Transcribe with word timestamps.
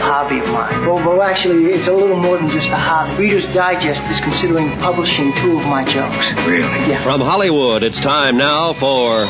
hobby 0.00 0.40
of 0.40 0.48
mine. 0.48 0.86
Well, 0.86 0.96
well, 0.96 1.22
actually, 1.22 1.66
it's 1.66 1.88
a 1.88 1.92
little 1.92 2.16
more 2.16 2.36
than 2.38 2.48
just 2.48 2.68
a 2.70 2.76
hobby. 2.76 3.24
Reader's 3.24 3.52
Digest 3.54 4.02
is 4.10 4.20
considering 4.22 4.70
publishing 4.80 5.32
two 5.42 5.58
of 5.58 5.66
my 5.66 5.84
jokes. 5.84 6.16
Really? 6.46 6.90
Yeah. 6.90 7.02
From 7.02 7.20
Hollywood, 7.20 7.82
it's 7.82 8.00
time 8.00 8.36
now 8.36 8.72
for. 8.72 9.26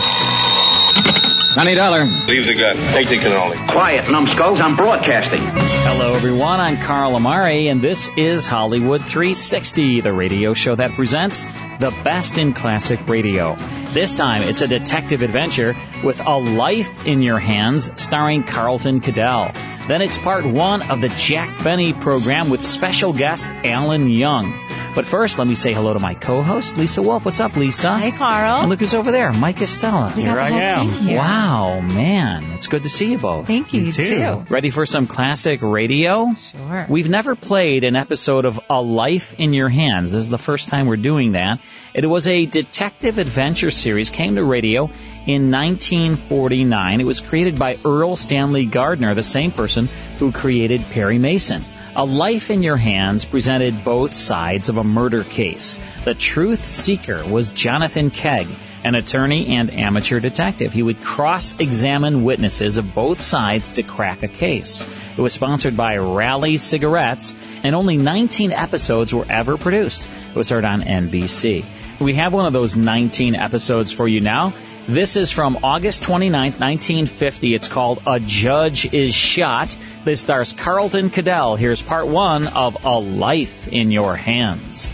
Twenty 1.53 1.75
dollar. 1.75 2.05
Leave 2.05 2.47
the 2.47 2.55
gun. 2.55 2.77
Take 2.95 3.09
the 3.09 3.17
cannoli. 3.17 3.57
Quiet, 3.73 4.09
numbskulls. 4.09 4.61
I'm 4.61 4.77
broadcasting. 4.77 5.41
Hello, 5.43 6.15
everyone. 6.15 6.61
I'm 6.61 6.77
Carl 6.77 7.17
Amari, 7.17 7.67
and 7.67 7.83
this 7.83 8.09
is 8.17 8.47
Hollywood 8.47 9.01
360, 9.01 10.01
the 10.01 10.13
radio 10.13 10.55
show 10.55 10.77
that 10.77 10.93
presents 10.93 11.45
the 11.81 11.93
best 12.05 12.39
in 12.39 12.53
classic 12.53 13.09
radio. 13.09 13.57
This 13.89 14.15
time, 14.15 14.43
it's 14.43 14.63
a 14.63 14.69
detective 14.69 15.23
adventure 15.23 15.75
with 16.05 16.25
A 16.25 16.39
Life 16.39 17.05
in 17.09 17.21
Your 17.21 17.41
Hands, 17.41 18.01
starring 18.01 18.45
Carlton 18.45 19.01
KaDell. 19.01 19.53
Then 19.89 20.03
it's 20.03 20.19
part 20.19 20.47
one 20.47 20.89
of 20.89 21.01
the 21.01 21.09
Jack 21.09 21.65
Benny 21.65 21.93
program 21.93 22.49
with 22.49 22.63
special 22.63 23.13
guest 23.13 23.47
Alan 23.65 24.09
Young. 24.09 24.69
But 24.95 25.07
first, 25.07 25.39
let 25.39 25.47
me 25.47 25.55
say 25.55 25.73
hello 25.73 25.93
to 25.93 26.01
my 26.01 26.15
co-host, 26.15 26.77
Lisa 26.77 27.01
Wolf. 27.01 27.25
What's 27.25 27.39
up, 27.39 27.57
Lisa? 27.57 27.97
Hi, 27.97 28.11
Carl. 28.11 28.61
And 28.61 28.71
look 28.71 28.81
who's 28.81 28.95
over 28.95 29.13
there, 29.13 29.33
Mike 29.33 29.63
Estella. 29.63 30.13
We 30.17 30.25
got 30.25 30.35
the 30.35 30.45
whole 30.47 30.85
team 30.85 31.07
here. 31.07 31.19
Wow, 31.43 31.81
man, 31.81 32.45
it's 32.53 32.67
good 32.67 32.83
to 32.83 32.91
see 32.91 33.13
you 33.13 33.17
both. 33.17 33.47
Thank 33.47 33.73
you, 33.73 33.85
you 33.85 33.93
too. 33.93 34.45
Ready 34.51 34.69
for 34.69 34.85
some 34.85 35.07
classic 35.07 35.63
radio? 35.63 36.35
Sure. 36.35 36.87
We've 36.87 37.09
never 37.09 37.35
played 37.35 37.83
an 37.85 37.97
episode 37.97 38.45
of 38.45 38.61
A 38.69 38.83
Life 38.83 39.35
in 39.41 39.55
Your 39.55 39.71
Hands. 39.71 40.13
This 40.13 40.21
is 40.21 40.29
the 40.29 40.37
first 40.37 40.69
time 40.69 40.87
we're 40.87 40.99
doing 40.99 41.33
that. 41.33 41.61
It 41.95 42.05
was 42.05 42.29
a 42.29 42.45
detective 42.45 43.17
adventure 43.17 43.71
series, 43.71 44.11
came 44.11 44.35
to 44.35 44.45
radio 44.45 44.91
in 45.27 45.51
1949. 45.51 47.01
It 47.01 47.05
was 47.05 47.23
created 47.23 47.59
by 47.59 47.77
Erle 47.77 48.19
Stanley 48.19 48.67
Gardner, 48.67 49.15
the 49.15 49.23
same 49.23 49.51
person 49.51 49.89
who 50.19 50.33
created 50.33 50.85
Perry 50.91 51.17
Mason. 51.17 51.65
A 51.97 52.05
Life 52.05 52.51
in 52.51 52.63
Your 52.63 52.77
Hands 52.77 53.25
presented 53.25 53.83
both 53.83 54.15
sides 54.15 54.69
of 54.69 54.77
a 54.77 54.85
murder 54.85 55.25
case. 55.25 55.81
The 56.05 56.15
truth 56.15 56.69
seeker 56.69 57.27
was 57.27 57.51
Jonathan 57.51 58.11
Kegg, 58.11 58.47
an 58.85 58.95
attorney 58.95 59.57
and 59.57 59.73
amateur 59.73 60.21
detective. 60.21 60.73
He 60.73 60.83
would 60.83 61.03
cross-examine 61.03 62.25
witnesses 62.25 62.77
of 62.77 62.95
both 62.95 63.21
sides 63.21 63.71
to 63.73 63.83
crack 63.83 64.23
a 64.23 64.29
case. 64.29 64.83
It 65.17 65.21
was 65.21 65.33
sponsored 65.33 65.77
by 65.77 65.99
Raleigh 65.99 66.57
Cigarettes, 66.57 67.35
and 67.63 67.75
only 67.75 67.97
19 67.97 68.53
episodes 68.53 69.13
were 69.13 69.27
ever 69.29 69.57
produced. 69.57 70.07
It 70.31 70.37
was 70.37 70.49
heard 70.49 70.65
on 70.65 70.83
NBC. 70.83 71.65
We 72.01 72.15
have 72.15 72.33
one 72.33 72.47
of 72.47 72.53
those 72.53 72.77
19 72.77 73.35
episodes 73.35 73.93
for 73.93 74.09
you 74.09 74.21
now. 74.21 74.55
This 74.89 75.17
is 75.17 75.31
from 75.31 75.59
August 75.63 76.03
29th, 76.05 76.59
1950. 76.59 77.55
It's 77.55 77.69
called 77.69 78.03
A 78.07 78.19
Judge 78.19 78.93
is 78.93 79.15
Shot. 79.15 79.77
This 80.05 80.23
stars 80.23 80.53
Carlton 80.55 81.11
KaDell. 81.11 81.59
Here's 81.59 81.83
part 81.83 82.07
one 82.07 82.47
of 82.47 82.85
A 82.85 82.99
Life 82.99 83.69
in 83.69 83.91
Your 83.91 84.17
Hands. 84.17 84.93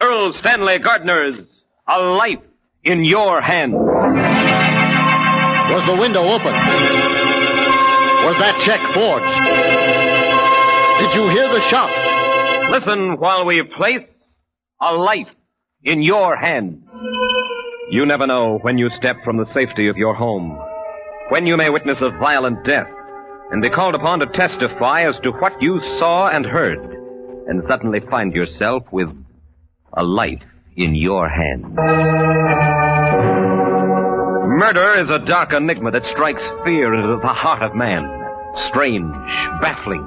Erle 0.00 0.34
Stanley 0.34 0.78
Gardner's 0.78 1.46
A 1.86 2.00
Life 2.00 2.40
in 2.82 3.04
Your 3.04 3.40
Hand. 3.40 3.74
Was 5.72 5.84
the 5.86 5.96
window 5.96 6.22
open? 6.22 6.52
Was 8.24 8.36
that 8.38 8.58
check 8.60 8.80
forged? 8.94 9.44
Did 11.00 11.14
you 11.14 11.28
hear 11.30 11.48
the 11.48 11.60
shot? 11.60 11.90
Listen 12.70 13.18
while 13.18 13.44
we 13.44 13.62
place 13.62 14.06
a 14.80 14.94
life 14.94 15.28
in 15.82 16.02
your 16.02 16.36
hand. 16.36 16.82
You 17.90 18.04
never 18.04 18.26
know 18.26 18.58
when 18.60 18.76
you 18.78 18.90
step 18.90 19.16
from 19.24 19.36
the 19.38 19.50
safety 19.52 19.88
of 19.88 19.96
your 19.96 20.14
home, 20.14 20.58
when 21.30 21.46
you 21.46 21.56
may 21.56 21.70
witness 21.70 22.02
a 22.02 22.10
violent 22.10 22.64
death 22.64 22.88
and 23.50 23.62
be 23.62 23.70
called 23.70 23.94
upon 23.94 24.18
to 24.20 24.26
testify 24.26 25.08
as 25.08 25.18
to 25.20 25.30
what 25.30 25.62
you 25.62 25.80
saw 25.98 26.28
and 26.28 26.44
heard, 26.44 26.80
and 27.46 27.66
suddenly 27.66 28.00
find 28.00 28.34
yourself 28.34 28.82
with 28.92 29.08
a 29.94 30.02
life 30.02 30.42
in 30.76 30.94
your 30.94 31.28
hand. 31.28 31.78
Murder 34.58 34.98
is 34.98 35.08
a 35.08 35.20
dark 35.20 35.52
enigma 35.52 35.92
that 35.92 36.04
strikes 36.06 36.42
fear 36.64 36.92
into 36.92 37.20
the 37.22 37.28
heart 37.28 37.62
of 37.62 37.76
man. 37.76 38.02
Strange, 38.56 39.14
baffling, 39.62 40.04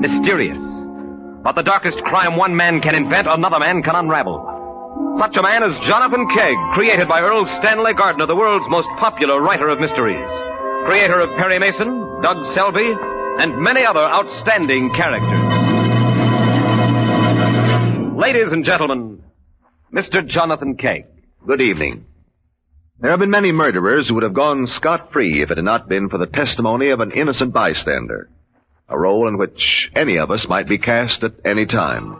mysterious. 0.00 0.58
But 1.44 1.54
the 1.54 1.62
darkest 1.62 2.02
crime 2.02 2.34
one 2.34 2.56
man 2.56 2.80
can 2.80 2.96
invent, 2.96 3.28
another 3.28 3.60
man 3.60 3.84
can 3.84 3.94
unravel. 3.94 5.14
Such 5.18 5.36
a 5.36 5.42
man 5.42 5.62
is 5.62 5.78
Jonathan 5.86 6.26
Kegg, 6.26 6.72
created 6.74 7.06
by 7.06 7.20
Erle 7.20 7.46
Stanley 7.60 7.94
Gardner, 7.94 8.26
the 8.26 8.34
world's 8.34 8.68
most 8.68 8.88
popular 8.98 9.40
writer 9.40 9.68
of 9.68 9.78
mysteries. 9.78 10.26
Creator 10.84 11.20
of 11.20 11.36
Perry 11.36 11.60
Mason, 11.60 12.22
Doug 12.22 12.54
Selby, 12.54 12.92
and 13.38 13.56
many 13.62 13.84
other 13.84 14.02
outstanding 14.02 14.92
characters. 14.96 15.44
Ladies 18.18 18.50
and 18.50 18.64
gentlemen, 18.64 19.22
Mr. 19.94 20.26
Jonathan 20.26 20.76
Kegg. 20.76 21.04
Good 21.46 21.60
evening. 21.60 22.06
There 23.00 23.10
have 23.10 23.20
been 23.20 23.30
many 23.30 23.50
murderers 23.52 24.08
who 24.08 24.14
would 24.14 24.22
have 24.22 24.34
gone 24.34 24.66
scot-free 24.66 25.42
if 25.42 25.50
it 25.50 25.56
had 25.58 25.64
not 25.64 25.88
been 25.88 26.08
for 26.08 26.18
the 26.18 26.26
testimony 26.26 26.90
of 26.90 27.00
an 27.00 27.10
innocent 27.12 27.52
bystander. 27.52 28.30
A 28.88 28.98
role 28.98 29.26
in 29.28 29.38
which 29.38 29.90
any 29.96 30.18
of 30.18 30.30
us 30.30 30.46
might 30.48 30.68
be 30.68 30.78
cast 30.78 31.24
at 31.24 31.32
any 31.44 31.66
time. 31.66 32.16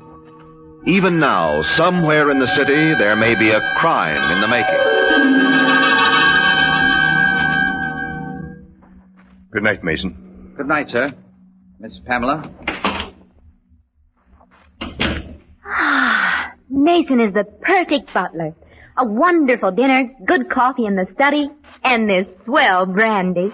Even 0.87 1.21
now, 1.21 1.63
somewhere 1.63 2.31
in 2.31 2.41
the 2.41 2.47
city, 2.49 2.95
there 2.95 3.15
may 3.15 3.37
be 3.37 3.51
a 3.51 3.61
crime 3.79 4.33
in 4.33 4.41
the 4.41 4.49
making. 4.49 4.79
Good 9.53 9.63
night, 9.63 9.85
Mason. 9.85 10.55
Good 10.57 10.67
night, 10.67 10.89
sir. 10.89 11.13
Miss 11.79 11.99
Pamela. 12.07 12.51
Ah, 15.65 16.53
Mason 16.69 17.21
is 17.21 17.35
the 17.35 17.45
perfect 17.45 18.13
butler. 18.13 18.55
A 18.99 19.05
wonderful 19.05 19.71
dinner, 19.71 20.11
good 20.27 20.51
coffee 20.51 20.85
in 20.87 20.97
the 20.97 21.07
study, 21.15 21.51
and 21.83 22.09
this 22.09 22.27
swell 22.45 22.87
brandy. 22.87 23.51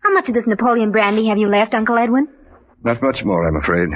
How 0.00 0.12
much 0.12 0.28
of 0.28 0.34
this 0.34 0.46
Napoleon 0.46 0.90
brandy 0.90 1.28
have 1.28 1.38
you 1.38 1.48
left, 1.48 1.74
Uncle 1.74 1.98
Edwin? 1.98 2.28
Not 2.82 3.02
much 3.02 3.22
more, 3.24 3.46
I'm 3.46 3.56
afraid. 3.56 3.88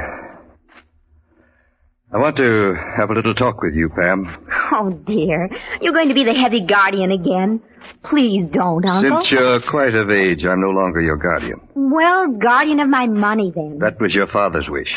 I 2.12 2.19
want 2.19 2.37
to 2.37 2.75
have 2.97 3.11
a 3.11 3.15
little 3.15 3.34
talk 3.34 3.61
with 3.62 3.75
you, 3.75 3.89
Pam. 3.89 4.47
Oh, 4.72 4.91
dear. 4.91 5.49
You're 5.81 5.95
going 5.95 6.09
to 6.09 6.15
be 6.15 6.25
the 6.25 6.34
heavy 6.34 6.61
guardian 6.61 7.11
again. 7.11 7.61
Please 8.05 8.47
don't, 8.53 8.84
Uncle. 8.84 9.25
Since 9.25 9.33
you're 9.33 9.61
quite 9.62 9.95
of 9.95 10.11
age, 10.11 10.45
I'm 10.45 10.61
no 10.61 10.71
longer 10.71 11.01
your 11.01 11.16
guardian. 11.16 11.61
Well, 11.75 12.28
guardian 12.33 12.78
of 12.81 12.89
my 12.89 13.06
money, 13.09 13.53
then. 13.54 13.78
That 13.81 14.01
was 14.01 14.15
your 14.15 14.27
father's 14.28 14.69
wish. 14.69 14.92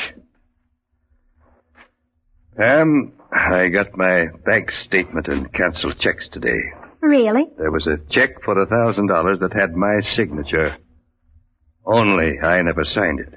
Pam, 2.58 3.14
I 3.38 3.68
got 3.70 3.96
my 3.96 4.26
bank 4.46 4.72
statement 4.72 5.28
and 5.28 5.52
canceled 5.54 6.00
checks 6.00 6.28
today. 6.32 6.60
Really? 7.02 7.46
There 7.58 7.72
was 7.72 7.86
a 7.88 7.98
check 8.10 8.42
for 8.44 8.60
a 8.60 8.66
thousand 8.66 9.08
dollars 9.08 9.40
that 9.40 9.54
had 9.54 9.76
my 9.76 10.02
signature. 10.16 10.76
Only 11.86 12.40
I 12.40 12.62
never 12.64 12.84
signed 12.84 13.20
it. 13.20 13.34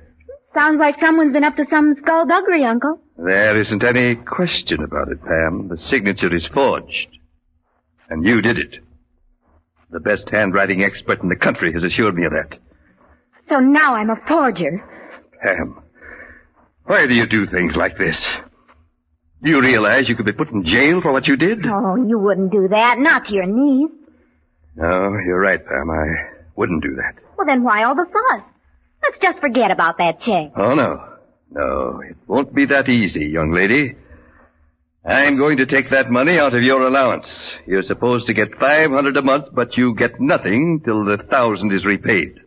Sounds 0.54 0.80
like 0.80 0.98
someone's 1.00 1.32
been 1.32 1.44
up 1.44 1.56
to 1.56 1.66
some 1.70 1.94
skullduggery, 2.02 2.64
Uncle. 2.64 3.00
There 3.16 3.60
isn't 3.60 3.84
any 3.84 4.16
question 4.16 4.82
about 4.82 5.08
it, 5.08 5.22
Pam. 5.22 5.68
The 5.68 5.78
signature 5.78 6.34
is 6.34 6.46
forged. 6.46 7.18
And 8.08 8.26
you 8.26 8.40
did 8.42 8.58
it. 8.58 8.76
The 9.90 10.00
best 10.00 10.28
handwriting 10.30 10.82
expert 10.82 11.22
in 11.22 11.28
the 11.28 11.36
country 11.36 11.72
has 11.72 11.84
assured 11.84 12.14
me 12.16 12.24
of 12.24 12.32
that. 12.32 12.58
So 13.48 13.58
now 13.60 13.94
I'm 13.94 14.10
a 14.10 14.16
forger. 14.26 14.82
Pam, 15.42 15.80
why 16.84 17.06
do 17.06 17.14
you 17.14 17.26
do 17.26 17.46
things 17.46 17.76
like 17.76 17.98
this? 17.98 18.16
Do 19.42 19.50
you 19.50 19.60
realize 19.60 20.08
you 20.08 20.16
could 20.16 20.26
be 20.26 20.32
put 20.32 20.50
in 20.50 20.64
jail 20.64 21.00
for 21.00 21.12
what 21.12 21.26
you 21.26 21.36
did? 21.36 21.64
Oh, 21.66 21.96
you 21.96 22.18
wouldn't 22.18 22.52
do 22.52 22.68
that. 22.68 22.98
Not 22.98 23.26
to 23.26 23.34
your 23.34 23.46
niece. 23.46 23.90
No, 24.76 25.16
you're 25.24 25.40
right, 25.40 25.64
Pam. 25.64 25.90
I 25.90 26.06
wouldn't 26.56 26.82
do 26.82 26.94
that. 26.96 27.14
Well, 27.36 27.46
then 27.46 27.62
why 27.62 27.84
all 27.84 27.94
the 27.94 28.04
fuss? 28.04 28.42
Let's 29.02 29.18
just 29.18 29.38
forget 29.40 29.70
about 29.70 29.98
that 29.98 30.20
check. 30.20 30.52
Oh, 30.56 30.74
no. 30.74 31.02
No, 31.50 32.00
it 32.08 32.16
won't 32.26 32.54
be 32.54 32.66
that 32.66 32.88
easy, 32.88 33.26
young 33.26 33.50
lady. 33.52 33.96
I'm 35.04 35.38
going 35.38 35.56
to 35.56 35.66
take 35.66 35.90
that 35.90 36.10
money 36.10 36.38
out 36.38 36.54
of 36.54 36.62
your 36.62 36.82
allowance. 36.82 37.26
You're 37.66 37.82
supposed 37.82 38.26
to 38.26 38.34
get 38.34 38.54
500 38.54 39.16
a 39.16 39.22
month, 39.22 39.46
but 39.52 39.76
you 39.76 39.94
get 39.94 40.20
nothing 40.20 40.82
till 40.84 41.04
the 41.06 41.16
thousand 41.16 41.72
is 41.72 41.86
repaid. 41.86 42.38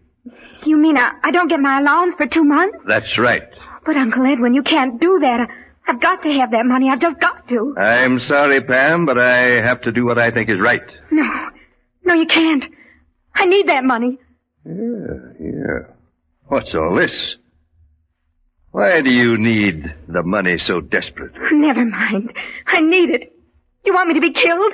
You 0.63 0.77
mean 0.77 0.95
I, 0.97 1.11
I 1.23 1.31
don't 1.31 1.47
get 1.49 1.59
my 1.59 1.79
allowance 1.79 2.13
for 2.15 2.27
two 2.27 2.43
months? 2.43 2.77
That's 2.87 3.17
right. 3.17 3.43
But 3.85 3.97
Uncle 3.97 4.25
Edwin, 4.25 4.53
you 4.53 4.61
can't 4.63 5.01
do 5.01 5.19
that. 5.21 5.47
I've 5.87 5.99
got 5.99 6.23
to 6.23 6.31
have 6.33 6.51
that 6.51 6.65
money. 6.65 6.89
I've 6.89 7.01
just 7.01 7.19
got 7.19 7.47
to. 7.49 7.75
I'm 7.77 8.19
sorry, 8.19 8.61
Pam, 8.61 9.05
but 9.05 9.17
I 9.17 9.37
have 9.61 9.81
to 9.81 9.91
do 9.91 10.05
what 10.05 10.17
I 10.17 10.31
think 10.31 10.49
is 10.49 10.59
right. 10.59 10.81
No. 11.11 11.49
No, 12.05 12.13
you 12.13 12.25
can't. 12.25 12.63
I 13.35 13.45
need 13.45 13.67
that 13.67 13.83
money. 13.83 14.17
Yeah, 14.65 14.73
yeah. 15.39 15.79
What's 16.47 16.73
all 16.73 16.95
this? 16.95 17.37
Why 18.71 19.01
do 19.01 19.11
you 19.11 19.37
need 19.37 19.93
the 20.07 20.23
money 20.23 20.57
so 20.57 20.81
desperate? 20.81 21.33
Never 21.51 21.85
mind. 21.85 22.33
I 22.65 22.81
need 22.81 23.09
it. 23.09 23.33
You 23.85 23.93
want 23.93 24.07
me 24.07 24.13
to 24.15 24.21
be 24.21 24.31
killed? 24.31 24.73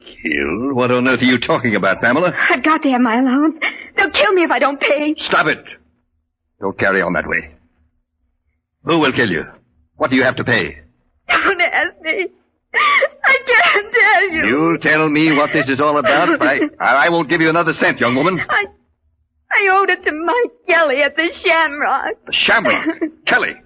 Killed? 0.00 0.72
What 0.74 0.90
on 0.90 1.06
earth 1.08 1.22
are 1.22 1.26
you 1.26 1.38
talking 1.38 1.74
about, 1.76 2.00
Pamela? 2.00 2.34
I've 2.50 2.62
got 2.62 2.82
to 2.82 2.90
have 2.90 3.00
my 3.00 3.18
allowance. 3.20 3.56
They'll 3.96 4.10
kill 4.10 4.32
me 4.32 4.42
if 4.42 4.50
I 4.50 4.58
don't 4.58 4.80
pay. 4.80 5.14
Stop 5.18 5.46
it! 5.46 5.64
Don't 6.60 6.78
carry 6.78 7.00
on 7.02 7.12
that 7.14 7.26
way. 7.28 7.54
Who 8.84 8.98
will 8.98 9.12
kill 9.12 9.30
you? 9.30 9.44
What 10.00 10.10
do 10.10 10.16
you 10.16 10.22
have 10.22 10.36
to 10.36 10.44
pay? 10.44 10.78
Don't 11.28 11.60
ask 11.60 12.00
me. 12.00 12.28
I 12.72 13.38
can't 13.46 13.92
tell 13.92 14.30
you. 14.30 14.46
You'll 14.46 14.78
tell 14.78 15.06
me 15.10 15.30
what 15.36 15.52
this 15.52 15.68
is 15.68 15.78
all 15.78 15.98
about. 15.98 16.40
I, 16.40 16.70
I 16.80 17.10
won't 17.10 17.28
give 17.28 17.42
you 17.42 17.50
another 17.50 17.74
cent, 17.74 18.00
young 18.00 18.14
woman. 18.14 18.40
I, 18.48 18.64
I 19.52 19.68
owed 19.72 19.90
it 19.90 20.02
to 20.04 20.12
Mike 20.12 20.52
Kelly 20.66 21.02
at 21.02 21.16
the 21.16 21.30
Shamrock. 21.34 22.14
The 22.24 22.32
Shamrock? 22.32 22.86
Kelly? 23.26 23.56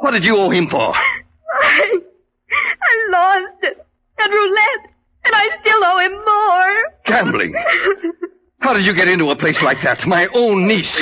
What 0.00 0.10
did 0.10 0.24
you 0.24 0.36
owe 0.36 0.50
him 0.50 0.68
for? 0.68 0.92
I, 0.92 1.98
I 2.82 3.10
lost 3.12 3.62
it 3.62 3.86
at 4.18 4.30
roulette, 4.30 4.92
and 5.26 5.32
I 5.32 5.48
still 5.60 5.84
owe 5.84 5.98
him 6.00 6.12
more. 6.24 6.92
Gambling? 7.06 7.54
How 8.58 8.72
did 8.72 8.84
you 8.84 8.94
get 8.94 9.06
into 9.06 9.30
a 9.30 9.36
place 9.36 9.62
like 9.62 9.78
that? 9.84 10.08
My 10.08 10.26
own 10.34 10.66
niece. 10.66 11.00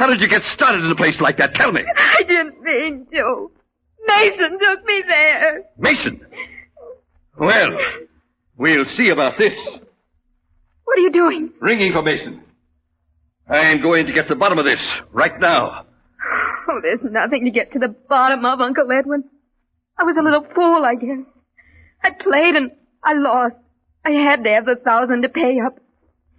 How 0.00 0.06
did 0.06 0.22
you 0.22 0.28
get 0.28 0.44
started 0.44 0.82
in 0.82 0.90
a 0.90 0.94
place 0.94 1.20
like 1.20 1.36
that? 1.36 1.54
Tell 1.54 1.70
me. 1.70 1.84
I 1.94 2.22
didn't 2.22 2.62
mean 2.62 3.06
to. 3.12 3.50
Mason 4.06 4.58
took 4.58 4.84
me 4.86 5.02
there. 5.06 5.64
Mason? 5.76 6.26
Well, 7.38 7.78
we'll 8.56 8.86
see 8.86 9.10
about 9.10 9.36
this. 9.36 9.52
What 10.84 10.96
are 10.96 11.02
you 11.02 11.12
doing? 11.12 11.50
Ringing 11.60 11.92
for 11.92 12.00
Mason. 12.00 12.40
I'm 13.46 13.82
going 13.82 14.06
to 14.06 14.12
get 14.14 14.22
to 14.28 14.28
the 14.30 14.40
bottom 14.40 14.58
of 14.58 14.64
this 14.64 14.80
right 15.12 15.38
now. 15.38 15.84
Oh, 16.66 16.80
there's 16.80 17.00
nothing 17.02 17.44
to 17.44 17.50
get 17.50 17.70
to 17.74 17.78
the 17.78 17.88
bottom 17.88 18.46
of, 18.46 18.58
Uncle 18.58 18.90
Edwin. 18.90 19.24
I 19.98 20.04
was 20.04 20.16
a 20.18 20.22
little 20.22 20.46
fool, 20.54 20.82
I 20.82 20.94
guess. 20.94 21.26
I 22.02 22.08
played 22.12 22.56
and 22.56 22.70
I 23.04 23.12
lost. 23.18 23.56
I 24.06 24.12
had 24.12 24.44
to 24.44 24.50
have 24.50 24.64
the 24.64 24.76
thousand 24.76 25.22
to 25.22 25.28
pay 25.28 25.60
up. 25.60 25.78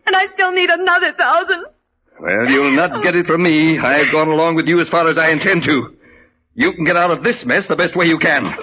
And 0.07 0.15
I 0.15 0.33
still 0.33 0.51
need 0.51 0.71
another 0.71 1.13
thousand. 1.13 1.65
Well, 2.19 2.49
you'll 2.49 2.71
not 2.71 3.03
get 3.03 3.15
it 3.15 3.25
from 3.25 3.43
me. 3.43 3.79
I've 3.79 4.11
gone 4.11 4.27
along 4.27 4.55
with 4.55 4.67
you 4.67 4.79
as 4.79 4.89
far 4.89 5.07
as 5.09 5.17
I 5.17 5.29
intend 5.29 5.63
to. 5.63 5.95
You 6.53 6.73
can 6.73 6.85
get 6.85 6.97
out 6.97 7.11
of 7.11 7.23
this 7.23 7.43
mess 7.45 7.65
the 7.67 7.75
best 7.75 7.95
way 7.95 8.05
you 8.07 8.19
can. 8.19 8.53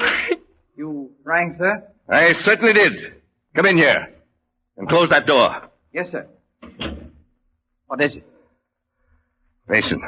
You 0.77 1.11
rang, 1.25 1.57
sir? 1.59 1.83
I 2.09 2.35
certainly 2.35 2.73
did. 2.73 2.93
Come 3.57 3.67
in 3.67 3.77
here. 3.79 4.09
And 4.77 4.89
close 4.89 5.11
that 5.11 5.27
door. 5.27 5.69
Yes, 5.93 6.11
sir. 6.13 6.27
What 7.87 8.01
is 8.01 8.15
it? 8.17 8.25
Mason. 9.69 10.01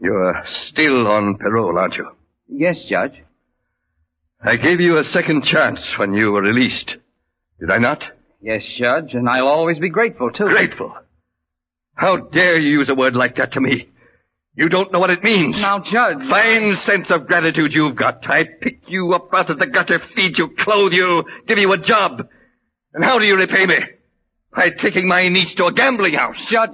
You're 0.00 0.44
still 0.50 1.06
on 1.06 1.36
parole, 1.36 1.78
aren't 1.78 1.94
you? 1.94 2.08
Yes, 2.48 2.82
Judge. 2.88 3.22
I 4.42 4.56
gave 4.56 4.80
you 4.80 4.98
a 4.98 5.04
second 5.04 5.44
chance 5.44 5.80
when 5.98 6.14
you 6.14 6.32
were 6.32 6.42
released. 6.42 6.96
Did 7.60 7.70
I 7.70 7.78
not? 7.78 8.02
Yes, 8.40 8.64
Judge, 8.76 9.14
and 9.14 9.28
I'll 9.28 9.46
always 9.46 9.78
be 9.78 9.88
grateful, 9.88 10.32
too. 10.32 10.46
Grateful? 10.48 10.92
How 11.94 12.16
dare 12.16 12.58
you 12.58 12.78
use 12.80 12.88
a 12.88 12.94
word 12.94 13.14
like 13.14 13.36
that 13.36 13.52
to 13.52 13.60
me? 13.60 13.88
You 14.54 14.68
don't 14.68 14.92
know 14.92 14.98
what 14.98 15.10
it 15.10 15.24
means. 15.24 15.56
Now, 15.58 15.78
Judge. 15.80 16.18
Fine 16.28 16.76
sense 16.84 17.10
of 17.10 17.26
gratitude 17.26 17.72
you've 17.72 17.96
got. 17.96 18.28
I 18.28 18.44
pick 18.44 18.82
you 18.86 19.14
up 19.14 19.32
out 19.32 19.48
of 19.50 19.58
the 19.58 19.66
gutter, 19.66 20.00
feed 20.14 20.36
you, 20.38 20.48
clothe 20.58 20.92
you, 20.92 21.24
give 21.46 21.58
you 21.58 21.72
a 21.72 21.78
job. 21.78 22.28
And 22.92 23.02
how 23.02 23.18
do 23.18 23.26
you 23.26 23.36
repay 23.36 23.64
me? 23.66 23.78
By 24.54 24.70
taking 24.70 25.08
my 25.08 25.28
niece 25.28 25.54
to 25.54 25.66
a 25.66 25.72
gambling 25.72 26.14
house. 26.14 26.36
Judge, 26.48 26.70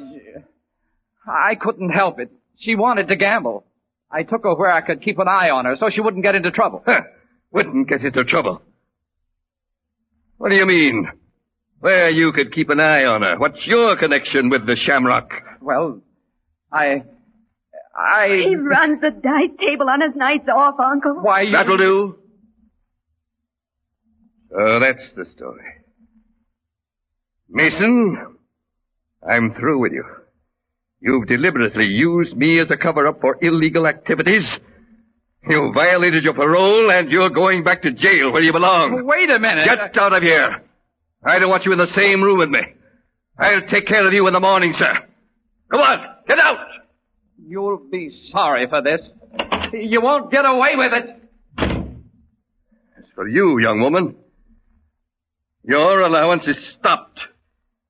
I 1.27 1.55
couldn't 1.55 1.91
help 1.91 2.19
it. 2.19 2.33
She 2.59 2.75
wanted 2.75 3.07
to 3.09 3.17
gamble. 3.17 3.65
I 4.11 4.25
took 4.25 4.43
her 4.43 4.55
where 4.55 4.73
I 4.73 4.81
could 4.81 5.03
keep 5.03 5.19
an 5.21 5.29
eye 5.29 5.51
on 5.51 5.65
her 5.65 5.77
so 5.79 5.91
she 5.91 6.01
wouldn't 6.01 6.25
get 6.25 6.35
into 6.35 6.51
trouble. 6.51 6.83
Huh. 6.85 7.03
Wouldn't 7.53 7.89
get 7.89 8.05
into 8.05 8.25
trouble. 8.25 8.63
What 10.39 10.51
do 10.51 10.57
you 10.57 10.67
mean? 10.67 11.07
Where 11.81 12.11
you 12.11 12.33
could 12.33 12.53
keep 12.53 12.71
an 12.71 12.81
eye 12.81 13.05
on 13.05 13.23
her? 13.23 13.39
What's 13.39 13.65
your 13.67 13.97
connection 13.97 14.51
with 14.51 14.67
the 14.67 14.77
Shamrock? 14.77 15.31
Well, 15.61 16.03
I... 16.73 17.05
I... 17.97 18.45
He 18.49 18.57
runs 18.57 19.01
the 19.01 19.11
dice 19.11 19.57
table 19.61 19.89
on 19.89 20.01
his 20.01 20.17
nights 20.17 20.49
off, 20.53 20.75
Uncle. 20.81 21.15
Why, 21.21 21.43
you... 21.43 21.53
That'll 21.53 21.77
do. 21.77 22.19
So 24.51 24.81
that's 24.81 25.13
the 25.15 25.27
story. 25.37 25.65
Mason, 27.49 28.37
I'm 29.29 29.55
through 29.55 29.81
with 29.81 29.93
you. 29.93 30.05
You've 31.01 31.29
deliberately 31.29 31.87
used 31.87 32.37
me 32.37 32.59
as 32.61 32.71
a 32.71 32.77
cover-up 32.77 33.21
for 33.21 33.39
illegal 33.41 33.87
activities. 33.87 34.45
You 35.49 35.73
violated 35.73 36.25
your 36.25 36.35
parole 36.35 36.91
and 36.91 37.11
you're 37.11 37.31
going 37.31 37.63
back 37.63 37.83
to 37.83 37.93
jail 37.93 38.33
where 38.33 38.43
you 38.43 38.53
belong. 38.53 39.05
Wait 39.07 39.31
a 39.31 39.39
minute. 39.39 39.65
Get 39.65 39.97
out 39.97 40.13
of 40.13 40.23
here. 40.23 40.63
I 41.25 41.39
don't 41.39 41.51
want 41.51 41.65
you 41.65 41.73
in 41.73 41.79
the 41.79 41.93
same 41.95 42.23
room 42.23 42.39
with 42.39 42.49
me. 42.49 42.61
I'll 43.39 43.63
take 43.63 43.87
care 43.87 44.07
of 44.07 44.13
you 44.13 44.27
in 44.27 44.33
the 44.33 44.41
morning, 44.41 44.73
sir. 44.75 45.05
Come 45.71 45.81
on, 45.81 46.05
get 46.27 46.39
out. 46.39 46.67
You'll 47.47 47.79
be 47.91 48.11
sorry 48.33 48.67
for 48.69 48.83
this. 48.83 49.01
You 49.73 50.01
won't 50.01 50.31
get 50.31 50.45
away 50.45 50.77
with 50.77 50.93
it. 50.93 51.23
As 52.99 53.05
for 53.15 53.29
you, 53.29 53.59
young 53.59 53.81
woman, 53.81 54.17
your 55.65 56.01
allowance 56.01 56.47
is 56.47 56.57
stopped. 56.79 57.21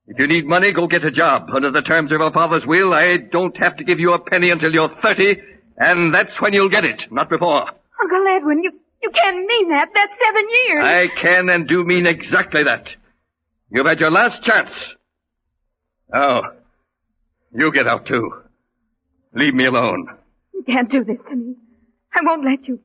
If 0.06 0.18
you 0.18 0.26
need 0.26 0.46
money, 0.46 0.72
go 0.72 0.86
get 0.86 1.04
a 1.04 1.10
job. 1.10 1.48
Under 1.54 1.70
the 1.70 1.82
terms 1.82 2.10
of 2.12 2.20
your 2.20 2.32
father's 2.32 2.64
will, 2.66 2.94
I 2.94 3.18
don't 3.18 3.56
have 3.58 3.76
to 3.76 3.84
give 3.84 4.00
you 4.00 4.14
a 4.14 4.18
penny 4.18 4.50
until 4.50 4.72
you're 4.72 4.88
30, 5.02 5.36
and 5.76 6.14
that's 6.14 6.40
when 6.40 6.54
you'll 6.54 6.70
get 6.70 6.84
it, 6.84 7.12
not 7.12 7.28
before. 7.28 7.66
Uncle 8.02 8.26
Edwin, 8.26 8.62
you, 8.64 8.72
you 9.02 9.10
can't 9.10 9.46
mean 9.46 9.68
that. 9.68 9.90
That's 9.94 10.12
seven 10.24 10.46
years. 10.66 10.84
I 10.84 11.08
can 11.20 11.48
and 11.50 11.68
do 11.68 11.84
mean 11.84 12.06
exactly 12.06 12.64
that. 12.64 12.88
You've 13.70 13.86
had 13.86 14.00
your 14.00 14.10
last 14.10 14.42
chance. 14.42 14.70
Now, 16.12 16.42
you 17.54 17.72
get 17.72 17.86
out 17.86 18.06
too. 18.06 18.32
Leave 19.34 19.54
me 19.54 19.66
alone. 19.66 20.08
You 20.54 20.62
can't 20.64 20.90
do 20.90 21.04
this 21.04 21.18
to 21.28 21.36
me. 21.36 21.54
I 22.14 22.20
won't 22.22 22.44
let 22.44 22.66
you. 22.66 22.80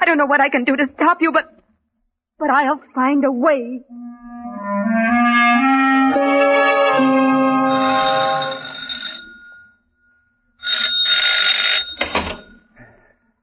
I 0.00 0.04
don't 0.04 0.18
know 0.18 0.26
what 0.26 0.40
I 0.40 0.48
can 0.48 0.64
do 0.64 0.76
to 0.76 0.86
stop 0.94 1.18
you, 1.20 1.30
but, 1.32 1.44
but 2.38 2.50
I'll 2.50 2.80
find 2.94 3.24
a 3.24 3.30
way. 3.30 3.80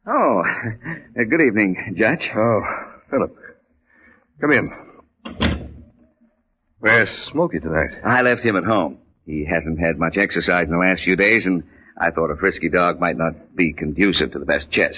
Oh, 0.09 0.43
good 1.15 1.41
evening, 1.41 1.95
Judge. 1.97 2.29
Oh, 2.35 2.61
Philip. 3.09 3.35
Come 4.41 4.51
in. 4.51 4.86
Where's 6.79 7.09
Smoky 7.31 7.59
tonight? 7.59 7.89
I 8.05 8.21
left 8.21 8.41
him 8.41 8.55
at 8.55 8.63
home. 8.63 8.99
He 9.25 9.45
hasn't 9.45 9.79
had 9.79 9.97
much 9.97 10.15
exercise 10.17 10.65
in 10.65 10.71
the 10.71 10.77
last 10.77 11.01
few 11.03 11.15
days, 11.15 11.45
and 11.45 11.63
I 11.99 12.11
thought 12.11 12.29
a 12.31 12.37
frisky 12.37 12.69
dog 12.69 12.99
might 12.99 13.17
not 13.17 13.55
be 13.55 13.73
conducive 13.73 14.31
to 14.31 14.39
the 14.39 14.45
best 14.45 14.69
chess. 14.71 14.93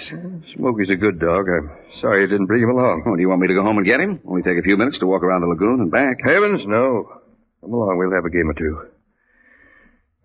Smoky's 0.55 0.89
a 0.89 0.95
good 0.95 1.19
dog. 1.19 1.47
I'm 1.47 1.71
sorry 2.01 2.21
you 2.21 2.27
didn't 2.27 2.47
bring 2.47 2.63
him 2.63 2.69
along. 2.69 3.03
Oh, 3.07 3.15
do 3.15 3.21
you 3.21 3.29
want 3.29 3.41
me 3.41 3.47
to 3.47 3.53
go 3.53 3.63
home 3.63 3.77
and 3.77 3.87
get 3.87 4.01
him? 4.01 4.19
Only 4.27 4.43
take 4.43 4.59
a 4.59 4.61
few 4.61 4.75
minutes 4.77 4.99
to 4.99 5.07
walk 5.07 5.23
around 5.23 5.41
the 5.41 5.47
lagoon 5.47 5.79
and 5.79 5.89
back. 5.89 6.17
Heavens, 6.23 6.61
no. 6.67 7.09
Come 7.61 7.73
along, 7.73 7.97
we'll 7.97 8.11
have 8.11 8.25
a 8.25 8.29
game 8.29 8.49
or 8.49 8.53
two. 8.53 8.89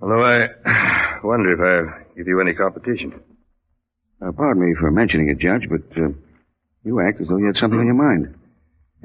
Although 0.02 0.24
I 0.24 1.20
wonder 1.24 1.54
if 1.54 1.60
I'll 1.60 2.16
give 2.16 2.26
you 2.26 2.40
any 2.40 2.54
competition. 2.54 3.14
Uh, 4.20 4.32
pardon 4.32 4.64
me 4.64 4.74
for 4.78 4.90
mentioning 4.90 5.28
it, 5.28 5.38
Judge, 5.38 5.68
but 5.70 5.86
uh, 5.96 6.08
you 6.84 7.00
act 7.00 7.20
as 7.20 7.28
though 7.28 7.36
you 7.38 7.46
had 7.46 7.56
something 7.56 7.78
on 7.78 7.86
your 7.86 7.94
mind. 7.94 8.34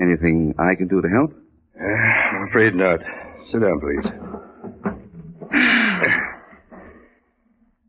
Anything 0.02 0.56
I 0.58 0.76
can 0.76 0.88
do 0.88 1.02
to 1.02 1.08
help? 1.10 1.34
Uh, 1.80 1.86
I'm 2.36 2.48
afraid 2.50 2.76
not. 2.76 3.00
Sit 3.52 3.62
down, 3.62 3.80
please. 3.80 4.06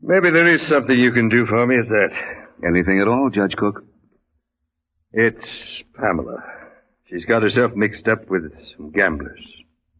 Maybe 0.03 0.31
there 0.31 0.55
is 0.55 0.67
something 0.69 0.99
you 0.99 1.13
can 1.13 1.29
do 1.29 1.47
for 1.47 1.67
me, 1.67 1.77
is 1.77 1.89
that? 1.89 2.11
Anything 2.67 3.01
at 3.01 3.09
all, 3.09 3.31
Judge 3.33 3.55
Cook? 3.57 3.85
It's 5.13 5.45
Pamela. 5.95 6.43
She's 7.09 7.25
got 7.25 7.43
herself 7.43 7.73
mixed 7.75 8.07
up 8.07 8.31
with 8.31 8.53
some 8.77 8.91
gamblers. 8.93 9.41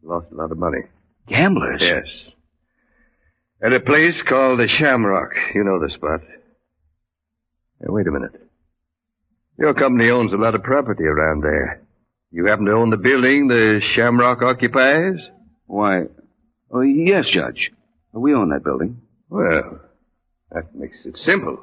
Lost 0.01 0.27
a 0.31 0.35
lot 0.35 0.51
of 0.51 0.57
money. 0.57 0.83
Gamblers? 1.27 1.81
Yes. 1.81 2.05
At 3.63 3.73
a 3.73 3.79
place 3.79 4.21
called 4.27 4.59
the 4.59 4.67
Shamrock. 4.67 5.31
You 5.53 5.63
know 5.63 5.79
the 5.79 5.93
spot. 5.93 6.21
Wait 7.81 8.07
a 8.07 8.11
minute. 8.11 8.41
Your 9.59 9.73
company 9.73 10.09
owns 10.09 10.33
a 10.33 10.37
lot 10.37 10.55
of 10.55 10.63
property 10.63 11.03
around 11.03 11.43
there. 11.43 11.81
You 12.31 12.45
happen 12.45 12.65
to 12.65 12.71
own 12.71 12.89
the 12.89 12.97
building 12.97 13.47
the 13.47 13.81
Shamrock 13.93 14.41
occupies? 14.41 15.15
Why, 15.65 16.03
oh, 16.71 16.81
yes, 16.81 17.29
Judge. 17.29 17.71
We 18.13 18.33
own 18.33 18.49
that 18.49 18.63
building. 18.63 19.01
Well, 19.29 19.81
that 20.51 20.73
makes 20.73 20.97
it 21.05 21.17
simple. 21.17 21.59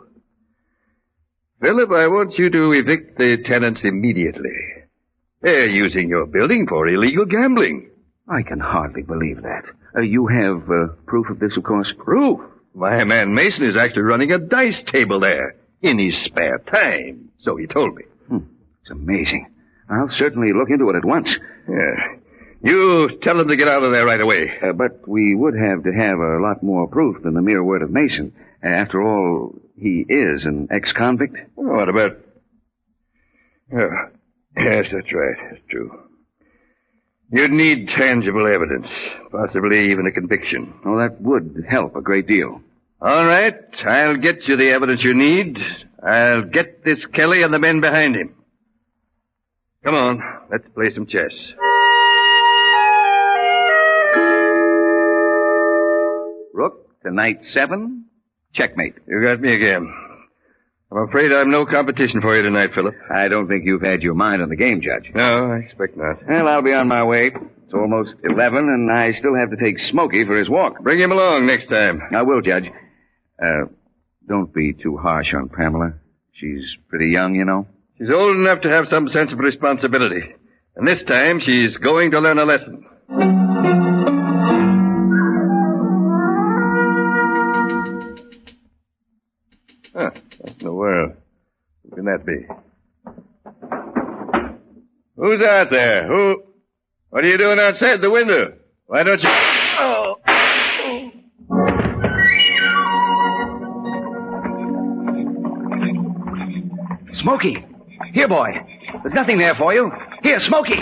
Philip, 1.60 1.90
I 1.90 2.06
want 2.08 2.38
you 2.38 2.50
to 2.50 2.72
evict 2.72 3.18
the 3.18 3.42
tenants 3.44 3.80
immediately. 3.82 4.56
They're 5.40 5.66
using 5.68 6.08
your 6.08 6.26
building 6.26 6.66
for 6.68 6.86
illegal 6.86 7.24
gambling. 7.24 7.90
I 8.28 8.42
can 8.42 8.60
hardly 8.60 9.02
believe 9.02 9.42
that. 9.42 9.64
Uh, 9.96 10.02
you 10.02 10.26
have 10.26 10.70
uh, 10.70 10.88
proof 11.06 11.30
of 11.30 11.38
this, 11.38 11.56
of 11.56 11.64
course? 11.64 11.92
Proof? 11.98 12.40
My 12.74 13.04
man 13.04 13.34
Mason 13.34 13.64
is 13.64 13.76
actually 13.76 14.02
running 14.02 14.32
a 14.32 14.38
dice 14.38 14.82
table 14.92 15.20
there 15.20 15.56
in 15.80 15.98
his 15.98 16.18
spare 16.18 16.58
time. 16.58 17.30
So 17.38 17.56
he 17.56 17.66
told 17.66 17.94
me. 17.94 18.04
Hmm. 18.28 18.38
It's 18.82 18.90
amazing. 18.90 19.46
I'll 19.90 20.10
certainly 20.18 20.52
look 20.52 20.70
into 20.70 20.90
it 20.90 20.96
at 20.96 21.04
once. 21.04 21.28
Yeah. 21.68 22.16
You 22.62 23.18
tell 23.22 23.38
them 23.38 23.48
to 23.48 23.56
get 23.56 23.68
out 23.68 23.84
of 23.84 23.92
there 23.92 24.04
right 24.04 24.20
away. 24.20 24.58
Uh, 24.60 24.72
but 24.72 25.06
we 25.06 25.34
would 25.34 25.54
have 25.54 25.84
to 25.84 25.92
have 25.92 26.18
a 26.18 26.40
lot 26.40 26.62
more 26.62 26.88
proof 26.88 27.22
than 27.22 27.34
the 27.34 27.42
mere 27.42 27.62
word 27.62 27.82
of 27.82 27.90
Mason. 27.90 28.32
After 28.62 29.00
all, 29.00 29.54
he 29.76 30.04
is 30.08 30.44
an 30.44 30.68
ex-convict. 30.70 31.36
What 31.54 31.88
about... 31.88 32.18
Oh, 33.72 33.90
yes, 34.56 34.86
that's 34.92 35.12
right. 35.12 35.36
That's 35.50 35.62
true. 35.70 35.98
You'd 37.30 37.52
need 37.52 37.88
tangible 37.88 38.46
evidence, 38.46 38.88
possibly 39.30 39.90
even 39.90 40.06
a 40.06 40.12
conviction. 40.12 40.72
Oh, 40.84 40.96
that 40.98 41.20
would 41.20 41.64
help 41.68 41.94
a 41.94 42.00
great 42.00 42.26
deal. 42.26 42.62
All 43.00 43.26
right, 43.26 43.54
I'll 43.86 44.16
get 44.16 44.48
you 44.48 44.56
the 44.56 44.70
evidence 44.70 45.04
you 45.04 45.14
need. 45.14 45.58
I'll 46.02 46.42
get 46.42 46.84
this 46.84 47.04
Kelly 47.12 47.42
and 47.42 47.52
the 47.52 47.58
men 47.58 47.80
behind 47.80 48.16
him. 48.16 48.34
Come 49.84 49.94
on, 49.94 50.22
let's 50.50 50.64
play 50.74 50.92
some 50.94 51.06
chess. 51.06 51.32
Rook 56.52 57.00
to 57.04 57.10
knight 57.12 57.38
seven. 57.52 58.06
Checkmate. 58.54 58.94
You 59.06 59.22
got 59.24 59.40
me 59.40 59.54
again. 59.54 59.92
I'm 60.90 61.08
afraid 61.08 61.32
I'm 61.32 61.50
no 61.50 61.66
competition 61.66 62.20
for 62.22 62.34
you 62.36 62.42
tonight, 62.42 62.70
Philip. 62.74 62.94
I 63.14 63.28
don't 63.28 63.46
think 63.46 63.64
you've 63.66 63.82
had 63.82 64.02
your 64.02 64.14
mind 64.14 64.40
on 64.42 64.48
the 64.48 64.56
game, 64.56 64.80
Judge. 64.80 65.12
No, 65.14 65.52
I 65.52 65.58
expect 65.58 65.96
not. 65.96 66.26
Well, 66.26 66.48
I'll 66.48 66.62
be 66.62 66.72
on 66.72 66.88
my 66.88 67.04
way. 67.04 67.30
It's 67.64 67.74
almost 67.74 68.14
11, 68.24 68.58
and 68.58 68.90
I 68.90 69.12
still 69.12 69.36
have 69.36 69.50
to 69.50 69.56
take 69.56 69.78
Smokey 69.78 70.24
for 70.24 70.38
his 70.38 70.48
walk. 70.48 70.80
Bring 70.82 70.98
him 70.98 71.12
along 71.12 71.46
next 71.46 71.68
time. 71.68 72.00
I 72.16 72.22
will, 72.22 72.40
Judge. 72.40 72.64
Uh, 73.40 73.66
don't 74.26 74.52
be 74.52 74.72
too 74.72 74.96
harsh 74.96 75.34
on 75.34 75.50
Pamela. 75.50 75.92
She's 76.32 76.64
pretty 76.88 77.10
young, 77.10 77.34
you 77.34 77.44
know. 77.44 77.66
She's 77.98 78.10
old 78.14 78.36
enough 78.36 78.60
to 78.60 78.68
have 78.68 78.86
some 78.90 79.08
sense 79.08 79.32
of 79.32 79.40
responsibility. 79.40 80.22
And 80.76 80.86
this 80.86 81.02
time 81.02 81.40
she's 81.40 81.76
going 81.78 82.12
to 82.12 82.20
learn 82.20 82.38
a 82.38 82.44
lesson. 82.44 82.84
Huh, 89.92 90.10
what 90.38 90.52
in 90.52 90.64
the 90.64 90.72
world? 90.72 91.12
Who 91.82 91.96
can 91.96 92.04
that 92.04 92.24
be? 92.24 92.46
Who's 95.16 95.42
out 95.44 95.70
there? 95.72 96.06
Who? 96.06 96.44
What 97.10 97.24
are 97.24 97.28
you 97.28 97.36
doing 97.36 97.58
outside 97.58 98.00
the 98.00 98.10
window? 98.10 98.54
Why 98.86 99.02
don't 99.02 99.20
you... 99.20 99.28
Oh. 99.28 100.14
Smokey! 107.20 107.66
Here, 108.12 108.28
boy. 108.28 108.50
There's 109.02 109.14
nothing 109.14 109.38
there 109.38 109.54
for 109.54 109.72
you. 109.74 109.90
Here, 110.22 110.40
Smokey! 110.40 110.78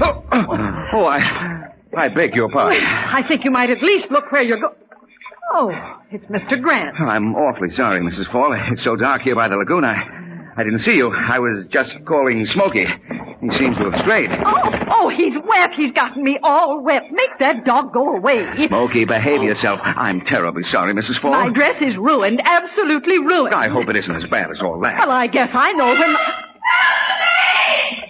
Oh, 0.00 0.24
oh, 0.92 1.04
I... 1.04 1.62
I 1.96 2.08
beg 2.08 2.34
your 2.34 2.50
pardon. 2.50 2.82
I 2.84 3.26
think 3.26 3.44
you 3.44 3.50
might 3.50 3.70
at 3.70 3.82
least 3.82 4.10
look 4.10 4.30
where 4.30 4.42
you're 4.42 4.60
going. 4.60 4.74
Oh, 5.54 5.70
it's 6.10 6.24
Mr. 6.26 6.60
Grant. 6.60 7.00
I'm 7.00 7.34
awfully 7.34 7.70
sorry, 7.74 8.00
Mrs. 8.02 8.30
Fall. 8.30 8.54
It's 8.70 8.84
so 8.84 8.96
dark 8.96 9.22
here 9.22 9.34
by 9.34 9.48
the 9.48 9.56
lagoon. 9.56 9.84
I, 9.84 10.52
I 10.56 10.64
didn't 10.64 10.82
see 10.82 10.92
you. 10.96 11.10
I 11.14 11.38
was 11.38 11.64
just 11.70 11.92
calling 12.04 12.44
Smokey. 12.46 12.84
He 13.40 13.50
seems 13.56 13.76
to 13.78 13.90
have 13.90 14.00
strayed. 14.02 14.30
Oh, 14.30 14.70
oh, 14.90 15.08
he's 15.08 15.34
wet. 15.46 15.72
He's 15.74 15.92
gotten 15.92 16.22
me 16.22 16.38
all 16.42 16.82
wet. 16.82 17.04
Make 17.12 17.38
that 17.38 17.64
dog 17.64 17.92
go 17.92 18.16
away. 18.16 18.44
Smokey, 18.66 19.04
behave 19.04 19.42
yourself. 19.42 19.80
I'm 19.82 20.22
terribly 20.22 20.64
sorry, 20.64 20.92
Mrs. 20.94 21.20
Fall. 21.22 21.30
My 21.30 21.48
dress 21.50 21.80
is 21.80 21.96
ruined. 21.96 22.42
Absolutely 22.44 23.18
ruined. 23.18 23.54
I 23.54 23.68
hope 23.68 23.88
it 23.88 23.96
isn't 23.96 24.16
as 24.16 24.28
bad 24.28 24.50
as 24.50 24.60
all 24.60 24.80
that. 24.80 24.98
Well, 24.98 25.10
I 25.10 25.28
guess 25.28 25.50
I 25.52 25.72
know 25.72 25.94
when... 25.94 26.16
My... 26.66 28.06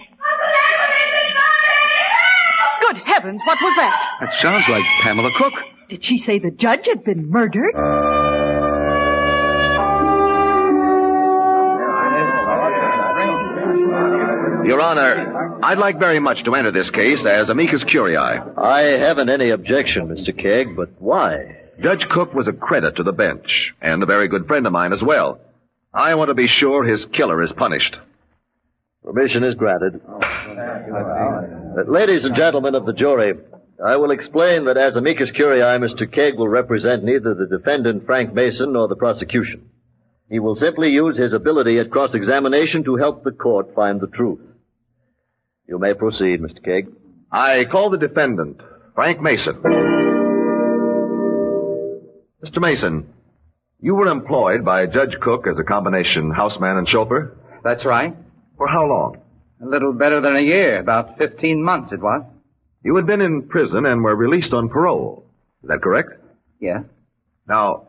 Good 2.81 2.97
heavens, 3.05 3.41
what 3.45 3.57
was 3.61 3.75
that? 3.77 3.99
That 4.21 4.33
sounds 4.41 4.65
like 4.69 4.83
Pamela 5.01 5.31
Cook. 5.37 5.53
Did 5.89 6.03
she 6.03 6.19
say 6.19 6.39
the 6.39 6.51
judge 6.51 6.85
had 6.87 7.03
been 7.03 7.29
murdered? 7.29 7.75
Uh, 7.75 8.27
Your 14.65 14.81
Honor, 14.81 15.59
I'd 15.63 15.77
like 15.77 15.97
very 15.97 16.19
much 16.19 16.43
to 16.43 16.53
enter 16.55 16.71
this 16.71 16.89
case 16.91 17.25
as 17.25 17.47
amicus 17.47 17.85
curiae. 17.85 18.17
I 18.57 18.81
haven't 18.81 19.29
any 19.29 19.49
objection, 19.51 20.09
Mr. 20.09 20.37
Kegg, 20.37 20.75
but 20.75 20.89
why? 20.99 21.55
Judge 21.81 22.05
Cook 22.09 22.33
was 22.33 22.47
a 22.47 22.53
credit 22.53 22.97
to 22.97 23.03
the 23.03 23.13
bench, 23.13 23.73
and 23.81 24.03
a 24.03 24.05
very 24.05 24.27
good 24.27 24.45
friend 24.45 24.65
of 24.65 24.73
mine 24.73 24.91
as 24.91 25.01
well. 25.01 25.39
I 25.93 26.15
want 26.15 26.29
to 26.29 26.33
be 26.33 26.47
sure 26.47 26.83
his 26.83 27.05
killer 27.13 27.41
is 27.43 27.51
punished. 27.53 27.95
Permission 29.07 29.45
is 29.45 29.55
granted. 29.55 30.01
Uh, 30.05 30.19
ladies 31.87 32.25
and 32.25 32.35
gentlemen 32.35 32.75
of 32.75 32.85
the 32.85 32.91
jury, 32.91 33.35
I 33.85 33.95
will 33.95 34.11
explain 34.11 34.65
that 34.65 34.75
as 34.75 34.97
amicus 34.97 35.31
curiae, 35.31 35.79
Mr. 35.79 36.13
Kegg 36.13 36.35
will 36.35 36.49
represent 36.49 37.05
neither 37.05 37.33
the 37.33 37.45
defendant, 37.45 38.05
Frank 38.05 38.33
Mason, 38.33 38.73
nor 38.73 38.89
the 38.89 38.97
prosecution. 38.97 39.69
He 40.29 40.39
will 40.39 40.57
simply 40.57 40.89
use 40.89 41.17
his 41.17 41.31
ability 41.31 41.79
at 41.79 41.89
cross-examination 41.89 42.83
to 42.83 42.97
help 42.97 43.23
the 43.23 43.31
court 43.31 43.73
find 43.73 44.01
the 44.01 44.07
truth. 44.07 44.41
You 45.69 45.79
may 45.79 45.93
proceed, 45.93 46.41
Mr. 46.41 46.59
Kegg. 46.59 46.91
I 47.31 47.63
call 47.63 47.89
the 47.89 47.97
defendant, 47.97 48.59
Frank 48.93 49.21
Mason. 49.21 49.55
Mr. 52.43 52.59
Mason, 52.59 53.07
you 53.79 53.95
were 53.95 54.07
employed 54.07 54.65
by 54.65 54.85
Judge 54.85 55.15
Cook 55.21 55.47
as 55.47 55.57
a 55.57 55.63
combination 55.63 56.29
houseman 56.29 56.75
and 56.75 56.89
chauffeur? 56.89 57.37
That's 57.63 57.85
right. 57.85 58.13
For 58.57 58.67
how 58.67 58.85
long? 58.85 59.21
A 59.61 59.65
little 59.65 59.93
better 59.93 60.21
than 60.21 60.35
a 60.35 60.41
year. 60.41 60.79
About 60.79 61.17
15 61.17 61.63
months 61.63 61.93
it 61.93 62.01
was. 62.01 62.23
You 62.83 62.95
had 62.95 63.05
been 63.05 63.21
in 63.21 63.47
prison 63.47 63.85
and 63.85 64.03
were 64.03 64.15
released 64.15 64.53
on 64.53 64.69
parole. 64.69 65.25
Is 65.63 65.69
that 65.69 65.81
correct? 65.81 66.11
Yeah. 66.59 66.83
Now, 67.47 67.87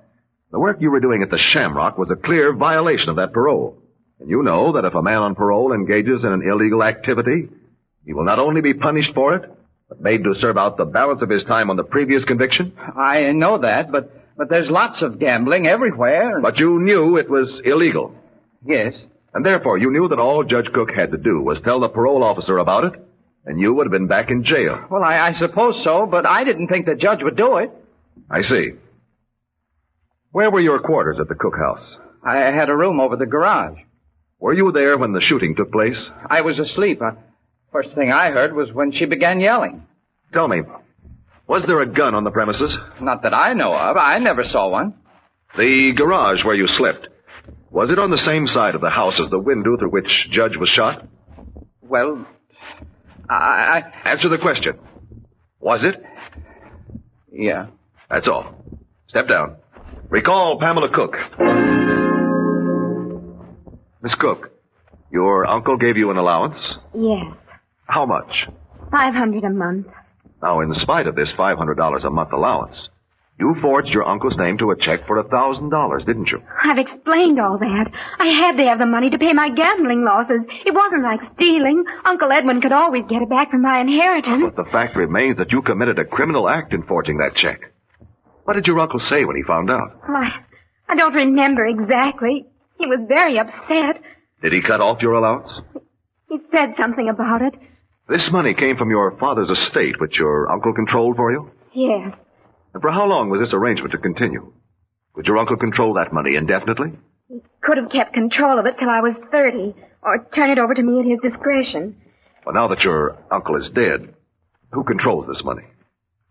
the 0.51 0.59
work 0.59 0.79
you 0.81 0.91
were 0.91 1.01
doing 1.01 1.23
at 1.23 1.31
the 1.31 1.39
Shamrock 1.39 1.99
was 1.99 2.11
a 2.11 2.17
clear 2.17 2.55
violation 2.55 3.11
of 3.11 3.17
that 3.17 3.33
parole. 3.33 3.83
And 4.21 4.29
you 4.29 4.43
know 4.43 4.73
that 4.73 4.85
if 4.85 4.95
a 4.95 5.03
man 5.03 5.19
on 5.19 5.35
parole 5.35 5.73
engages 5.73 6.25
in 6.25 6.33
an 6.33 6.43
illegal 6.43 6.83
activity, 6.83 7.49
he 8.05 8.15
will 8.15 8.25
not 8.25 8.39
only 8.39 8.61
be 8.61 8.75
punished 8.75 9.15
for 9.15 9.35
it, 9.35 9.51
but 9.89 10.01
made 10.01 10.25
to 10.25 10.35
serve 10.39 10.59
out 10.59 10.77
the 10.77 10.85
balance 10.85 11.23
of 11.23 11.31
his 11.31 11.45
time 11.45 11.71
on 11.71 11.77
the 11.77 11.85
previous 11.85 12.25
conviction? 12.25 12.73
I 12.97 13.33
know 13.33 13.59
that, 13.59 13.93
but, 13.93 14.11
but 14.37 14.49
there's 14.49 14.69
lots 14.69 15.03
of 15.03 15.19
gambling 15.19 15.67
everywhere. 15.67 16.41
But 16.41 16.59
you 16.59 16.81
knew 16.81 17.17
it 17.17 17.31
was 17.31 17.61
illegal. 17.65 18.15
Yes. 18.65 18.95
And 19.35 19.45
therefore 19.45 19.79
you 19.79 19.91
knew 19.91 20.09
that 20.09 20.19
all 20.19 20.45
Judge 20.45 20.73
Cook 20.73 20.91
had 20.91 21.13
to 21.13 21.19
do 21.19 21.41
was 21.43 21.61
tell 21.61 21.81
the 21.81 21.89
parole 21.89 22.23
officer 22.25 22.59
about 22.59 22.85
it, 22.85 22.93
and 23.45 23.61
you 23.61 23.75
would 23.75 23.87
have 23.87 23.93
been 23.93 24.07
back 24.07 24.31
in 24.31 24.45
jail. 24.45 24.87
Well, 24.91 25.03
I, 25.03 25.19
I 25.19 25.33
suppose 25.35 25.83
so, 25.85 26.07
but 26.07 26.27
I 26.27 26.45
didn't 26.45 26.69
think 26.69 26.87
the 26.87 26.95
judge 26.95 27.23
would 27.23 27.37
do 27.37 27.59
it. 27.59 27.71
I 28.31 28.43
see. 28.43 28.73
Where 30.33 30.51
were 30.51 30.61
your 30.61 30.81
quarters 30.81 31.19
at 31.21 31.29
the 31.29 31.35
Cook 31.35 31.57
house? 31.57 31.97
I 32.25 32.37
had 32.37 32.69
a 32.69 32.77
room 32.77 33.01
over 33.01 33.17
the 33.17 33.27
garage. 33.27 33.79
Were 34.41 34.53
you 34.53 34.71
there 34.73 34.97
when 34.99 35.13
the 35.13 35.21
shooting 35.21 35.57
took 35.57 35.73
place? 35.73 35.99
I 36.29 36.43
was 36.43 36.59
asleep. 36.59 37.01
Uh, 37.03 37.13
first 37.73 37.95
thing 37.95 38.13
I 38.13 38.31
heard 38.31 38.55
was 38.55 38.73
when 38.73 38.93
she 38.93 39.05
began 39.05 39.41
yelling. 39.41 39.87
Tell 40.33 40.47
me, 40.47 40.63
was 41.47 41.63
there 41.67 41.81
a 41.81 41.87
gun 41.87 42.15
on 42.15 42.25
the 42.25 42.31
premises? 42.31 42.77
Not 43.01 43.23
that 43.23 43.35
I 43.35 43.55
know 43.55 43.75
of. 43.75 43.97
I 43.97 44.19
never 44.19 44.45
saw 44.45 44.69
one. 44.69 44.95
The 45.57 45.93
garage 45.95 46.45
where 46.45 46.55
you 46.55 46.69
slept, 46.69 47.09
was 47.71 47.91
it 47.91 47.99
on 47.99 48.11
the 48.11 48.19
same 48.19 48.47
side 48.47 48.75
of 48.75 48.81
the 48.81 48.91
house 48.91 49.21
as 49.21 49.31
the 49.31 49.39
window 49.39 49.77
through 49.77 49.91
which 49.91 50.29
Judge 50.31 50.57
was 50.57 50.69
shot? 50.69 51.07
Well, 51.83 52.27
I, 53.29 53.35
I... 54.05 54.11
Answer 54.11 54.29
the 54.29 54.39
question. 54.39 54.79
Was 55.61 55.85
it? 55.85 56.03
Yeah. 57.33 57.67
That's 58.11 58.29
all. 58.29 58.55
Step 59.09 59.29
down. 59.29 59.57
Recall 60.09 60.59
Pamela 60.59 60.89
Cook. 60.93 61.15
Miss 64.03 64.15
Cook, 64.15 64.51
your 65.11 65.47
uncle 65.47 65.77
gave 65.77 65.97
you 65.97 66.11
an 66.11 66.17
allowance? 66.17 66.77
Yes. 66.95 67.35
How 67.87 68.07
much? 68.07 68.47
Five 68.91 69.15
hundred 69.15 69.45
a 69.45 69.51
month. 69.51 69.87
Now, 70.41 70.61
in 70.61 70.73
spite 70.75 71.07
of 71.09 71.17
this 71.17 71.33
$500 71.33 72.05
a 72.05 72.11
month 72.11 72.33
allowance, 72.33 72.89
You 73.41 73.55
forged 73.63 73.91
your 73.95 74.03
uncle's 74.09 74.37
name 74.37 74.59
to 74.59 74.73
a 74.73 74.77
check 74.77 75.07
for 75.07 75.17
a 75.19 75.23
thousand 75.29 75.71
dollars, 75.71 76.03
didn't 76.05 76.31
you? 76.31 76.43
I've 76.65 76.79
explained 76.79 77.39
all 77.39 77.57
that. 77.59 77.87
I 78.19 78.27
had 78.27 78.57
to 78.57 78.65
have 78.65 78.81
the 78.81 78.87
money 78.87 79.11
to 79.11 79.19
pay 79.19 79.33
my 79.33 79.49
gambling 79.51 80.03
losses. 80.05 80.41
It 80.67 80.75
wasn't 80.75 81.05
like 81.05 81.21
stealing. 81.37 81.85
Uncle 82.05 82.33
Edwin 82.33 82.61
could 82.61 82.73
always 82.73 83.05
get 83.09 83.23
it 83.23 83.29
back 83.31 83.51
from 83.53 83.63
my 83.63 83.79
inheritance. 83.81 84.43
But 84.45 84.57
the 84.65 84.71
fact 84.71 84.97
remains 84.97 85.37
that 85.37 85.53
you 85.53 85.63
committed 85.63 86.01
a 86.01 86.05
criminal 86.05 86.49
act 86.49 86.73
in 86.73 86.83
forging 86.83 87.19
that 87.19 87.37
check. 87.37 87.61
What 88.43 88.55
did 88.55 88.67
your 88.67 88.81
uncle 88.81 88.99
say 88.99 89.25
when 89.25 89.37
he 89.37 89.43
found 89.45 89.71
out? 89.71 90.01
Well, 90.09 90.17
I, 90.17 90.33
I 90.89 90.95
don't 90.97 91.15
remember 91.15 91.65
exactly. 91.65 92.45
He 92.79 92.87
was 92.87 93.01
very 93.07 93.39
upset. 93.39 94.03
Did 94.43 94.53
he 94.53 94.63
cut 94.63 94.81
off 94.81 95.01
your 95.03 95.13
allowance? 95.15 95.53
He 96.29 96.39
said 96.51 96.75
something 96.77 97.09
about 97.09 97.43
it. 97.43 97.55
This 98.09 98.33
money 98.33 98.55
came 98.55 98.77
from 98.77 98.91
your 98.91 99.17
father's 99.19 99.51
estate, 99.51 100.01
which 100.01 100.19
your 100.19 100.51
uncle 100.51 100.73
controlled 100.73 101.17
for 101.17 101.31
you? 101.31 101.51
Yes. 101.73 102.15
And 102.79 102.83
for 102.85 102.93
how 102.93 103.07
long 103.07 103.29
was 103.29 103.41
this 103.41 103.53
arrangement 103.53 103.91
to 103.91 103.99
continue? 103.99 104.53
Could 105.13 105.27
your 105.27 105.39
uncle 105.39 105.57
control 105.57 105.95
that 105.95 106.13
money 106.13 106.37
indefinitely? 106.37 106.93
He 107.29 107.43
could 107.61 107.77
have 107.77 107.91
kept 107.91 108.15
control 108.15 108.57
of 108.57 108.67
it 108.67 108.79
till 108.79 108.89
I 108.89 109.01
was 109.01 109.17
30, 109.33 109.75
or 110.01 110.25
turn 110.33 110.51
it 110.51 110.61
over 110.61 110.75
to 110.75 110.83
me 110.85 111.01
at 111.01 111.05
his 111.05 111.19
discretion. 111.21 112.01
Well, 112.47 112.55
now 112.55 112.69
that 112.69 112.85
your 112.85 113.19
uncle 113.33 113.57
is 113.57 113.69
dead, 113.71 114.15
who 114.71 114.85
controls 114.85 115.27
this 115.27 115.43
money? 115.43 115.65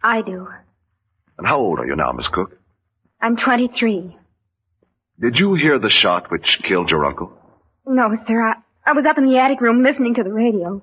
I 0.02 0.22
do. 0.22 0.48
And 1.38 1.46
how 1.46 1.60
old 1.60 1.80
are 1.80 1.86
you 1.86 1.98
now, 1.98 2.14
Miss 2.14 2.30
Cook? 2.30 2.58
I'm 3.20 3.36
23. 3.36 4.16
Did 5.20 5.38
you 5.38 5.54
hear 5.56 5.80
the 5.80 5.90
shot 5.90 6.32
which 6.32 6.62
killed 6.64 6.92
your 6.92 7.04
uncle? 7.06 7.34
No, 7.86 8.18
sir. 8.26 8.42
I, 8.42 8.54
I 8.86 8.94
was 8.94 9.06
up 9.06 9.18
in 9.18 9.26
the 9.26 9.38
attic 9.38 9.60
room 9.60 9.84
listening 9.84 10.14
to 10.14 10.24
the 10.24 10.32
radio. 10.32 10.82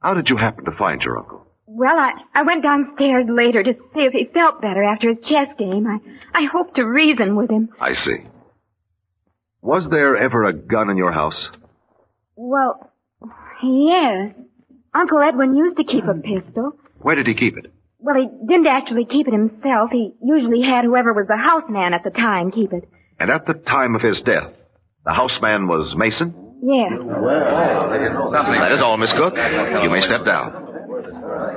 How 0.00 0.14
did 0.14 0.30
you 0.30 0.36
happen 0.36 0.66
to 0.66 0.70
find 0.70 1.02
your 1.02 1.18
uncle? 1.18 1.43
Well, 1.76 1.98
I, 1.98 2.12
I 2.32 2.42
went 2.44 2.62
downstairs 2.62 3.26
later 3.28 3.64
to 3.64 3.72
see 3.72 4.00
if 4.02 4.12
he 4.12 4.26
felt 4.32 4.62
better 4.62 4.84
after 4.84 5.08
his 5.08 5.18
chess 5.26 5.48
game. 5.58 5.88
I, 5.88 5.98
I 6.32 6.44
hoped 6.44 6.76
to 6.76 6.84
reason 6.84 7.34
with 7.34 7.50
him. 7.50 7.70
I 7.80 7.94
see. 7.94 8.18
Was 9.60 9.88
there 9.90 10.16
ever 10.16 10.44
a 10.44 10.52
gun 10.52 10.88
in 10.88 10.96
your 10.96 11.10
house? 11.10 11.48
Well, 12.36 12.92
yes. 13.60 14.34
Uncle 14.94 15.20
Edwin 15.20 15.56
used 15.56 15.76
to 15.78 15.84
keep 15.84 16.04
a 16.04 16.14
pistol. 16.14 16.78
Where 16.98 17.16
did 17.16 17.26
he 17.26 17.34
keep 17.34 17.56
it? 17.56 17.72
Well, 17.98 18.14
he 18.14 18.28
didn't 18.46 18.68
actually 18.68 19.06
keep 19.06 19.26
it 19.26 19.32
himself. 19.32 19.90
He 19.90 20.12
usually 20.22 20.62
had 20.62 20.84
whoever 20.84 21.12
was 21.12 21.26
the 21.26 21.36
houseman 21.36 21.92
at 21.92 22.04
the 22.04 22.10
time 22.10 22.52
keep 22.52 22.72
it. 22.72 22.88
And 23.18 23.30
at 23.32 23.46
the 23.46 23.54
time 23.54 23.96
of 23.96 24.00
his 24.00 24.20
death, 24.22 24.52
the 25.04 25.12
houseman 25.12 25.66
was 25.66 25.96
Mason? 25.96 26.60
Yes. 26.62 26.92
Well, 27.00 27.90
that 27.90 28.70
is 28.72 28.80
all, 28.80 28.96
Miss 28.96 29.12
Cook. 29.12 29.34
You 29.36 29.90
may 29.90 30.02
step 30.02 30.24
down. 30.24 30.63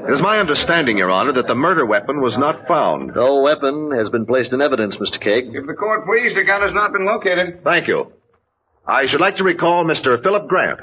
It 0.08 0.14
is 0.14 0.22
my 0.22 0.40
understanding, 0.40 0.98
Your 0.98 1.12
Honor, 1.12 1.34
that 1.34 1.48
the 1.48 1.56
murder 1.56 1.86
weapon 1.86 2.22
was 2.22 2.38
not 2.38 2.66
found. 2.68 3.12
No 3.14 3.42
weapon 3.42 3.92
has 3.92 4.10
been 4.10 4.26
placed 4.26 4.54
in 4.54 4.62
evidence, 4.62 4.96
Mr. 4.96 5.22
Kegg. 5.22 5.54
If 5.54 5.68
the 5.68 5.74
court 5.74 6.06
please, 6.06 6.34
the 6.34 6.46
gun 6.46 6.62
has 6.62 6.74
not 6.74 6.94
been 6.94 7.06
located. 7.06 7.62
Thank 7.64 7.88
you. 7.88 8.14
I 8.88 9.08
should 9.08 9.20
like 9.20 9.36
to 9.38 9.44
recall 9.44 9.84
Mr. 9.84 10.22
Philip 10.24 10.48
Grant. 10.48 10.80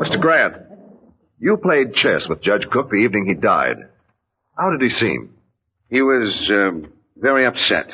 Mr. 0.00 0.20
Grant, 0.20 0.54
you 1.40 1.56
played 1.56 1.94
chess 1.94 2.28
with 2.28 2.40
Judge 2.40 2.68
Cook 2.70 2.90
the 2.90 2.96
evening 2.96 3.26
he 3.26 3.34
died. 3.34 3.88
How 4.56 4.70
did 4.70 4.80
he 4.82 4.88
seem? 4.88 5.34
He 5.90 6.00
was 6.00 6.32
uh, 6.48 6.88
very 7.16 7.44
upset. 7.44 7.90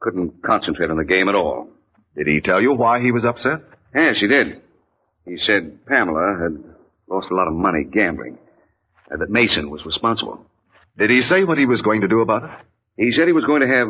Couldn't 0.00 0.42
concentrate 0.42 0.90
on 0.90 0.96
the 0.96 1.04
game 1.04 1.28
at 1.28 1.36
all. 1.36 1.68
Did 2.16 2.26
he 2.26 2.40
tell 2.40 2.60
you 2.60 2.72
why 2.74 3.00
he 3.00 3.12
was 3.12 3.24
upset? 3.24 3.60
Yes, 3.94 4.18
he 4.18 4.26
did. 4.26 4.60
He 5.26 5.38
said 5.38 5.86
Pamela 5.86 6.38
had 6.40 6.62
lost 7.08 7.30
a 7.30 7.34
lot 7.34 7.48
of 7.48 7.54
money 7.54 7.84
gambling, 7.84 8.38
and 9.10 9.20
that 9.20 9.30
Mason 9.30 9.70
was 9.70 9.84
responsible. 9.84 10.44
Did 10.98 11.10
he 11.10 11.22
say 11.22 11.44
what 11.44 11.58
he 11.58 11.66
was 11.66 11.82
going 11.82 12.02
to 12.02 12.08
do 12.08 12.20
about 12.20 12.44
it? 12.44 12.50
He 12.96 13.12
said 13.12 13.26
he 13.26 13.32
was 13.32 13.44
going 13.44 13.62
to 13.62 13.68
have 13.68 13.88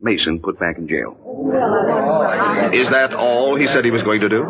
Mason 0.00 0.40
put 0.40 0.58
back 0.58 0.78
in 0.78 0.88
jail. 0.88 1.16
Is 2.72 2.88
that 2.88 3.12
all 3.12 3.58
he 3.58 3.66
said 3.66 3.84
he 3.84 3.90
was 3.90 4.02
going 4.02 4.20
to 4.20 4.28
do? 4.28 4.44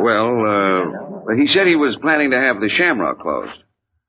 Well, 0.00 0.46
uh, 0.46 1.34
he 1.34 1.48
said 1.48 1.66
he 1.66 1.76
was 1.76 1.96
planning 1.96 2.30
to 2.30 2.40
have 2.40 2.60
the 2.60 2.68
Shamrock 2.68 3.20
closed. 3.20 3.62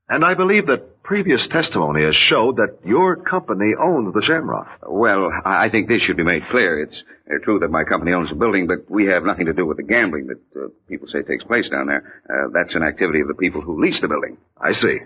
And 0.10 0.24
I 0.24 0.36
believe 0.36 0.68
that 0.68 1.04
previous 1.04 1.48
testimony 1.48 2.04
has 2.06 2.16
showed 2.16 2.58
that 2.58 2.80
your 2.86 3.18
company 3.18 3.74
owns 3.78 4.14
the 4.14 4.22
Shamrock. 4.22 4.68
Well, 4.88 5.32
I 5.44 5.70
think 5.70 5.88
this 5.88 6.02
should 6.02 6.16
be 6.16 6.24
made 6.24 6.48
clear. 6.50 6.82
It's 6.84 7.04
uh, 7.30 7.40
true 7.44 7.60
that 7.60 7.70
my 7.70 7.84
company 7.84 8.14
owns 8.14 8.30
the 8.30 8.36
building, 8.36 8.68
but 8.68 8.90
we 8.90 9.08
have 9.08 9.24
nothing 9.24 9.48
to 9.48 9.54
do 9.54 9.66
with 9.66 9.78
the 9.78 9.84
gambling 9.84 10.28
that 10.28 10.40
uh, 10.56 10.68
people 10.88 11.10
say 11.10 11.24
takes 11.24 11.44
place 11.44 11.68
down 11.70 11.88
there. 11.88 12.22
Uh, 12.30 12.50
that's 12.54 12.74
an 12.74 12.84
activity 12.84 13.20
of 13.20 13.28
the 13.28 13.34
people 13.34 13.62
who 13.62 13.82
lease 13.82 14.00
the 14.00 14.08
building. 14.08 14.38
I 14.60 14.72
see. 14.74 14.98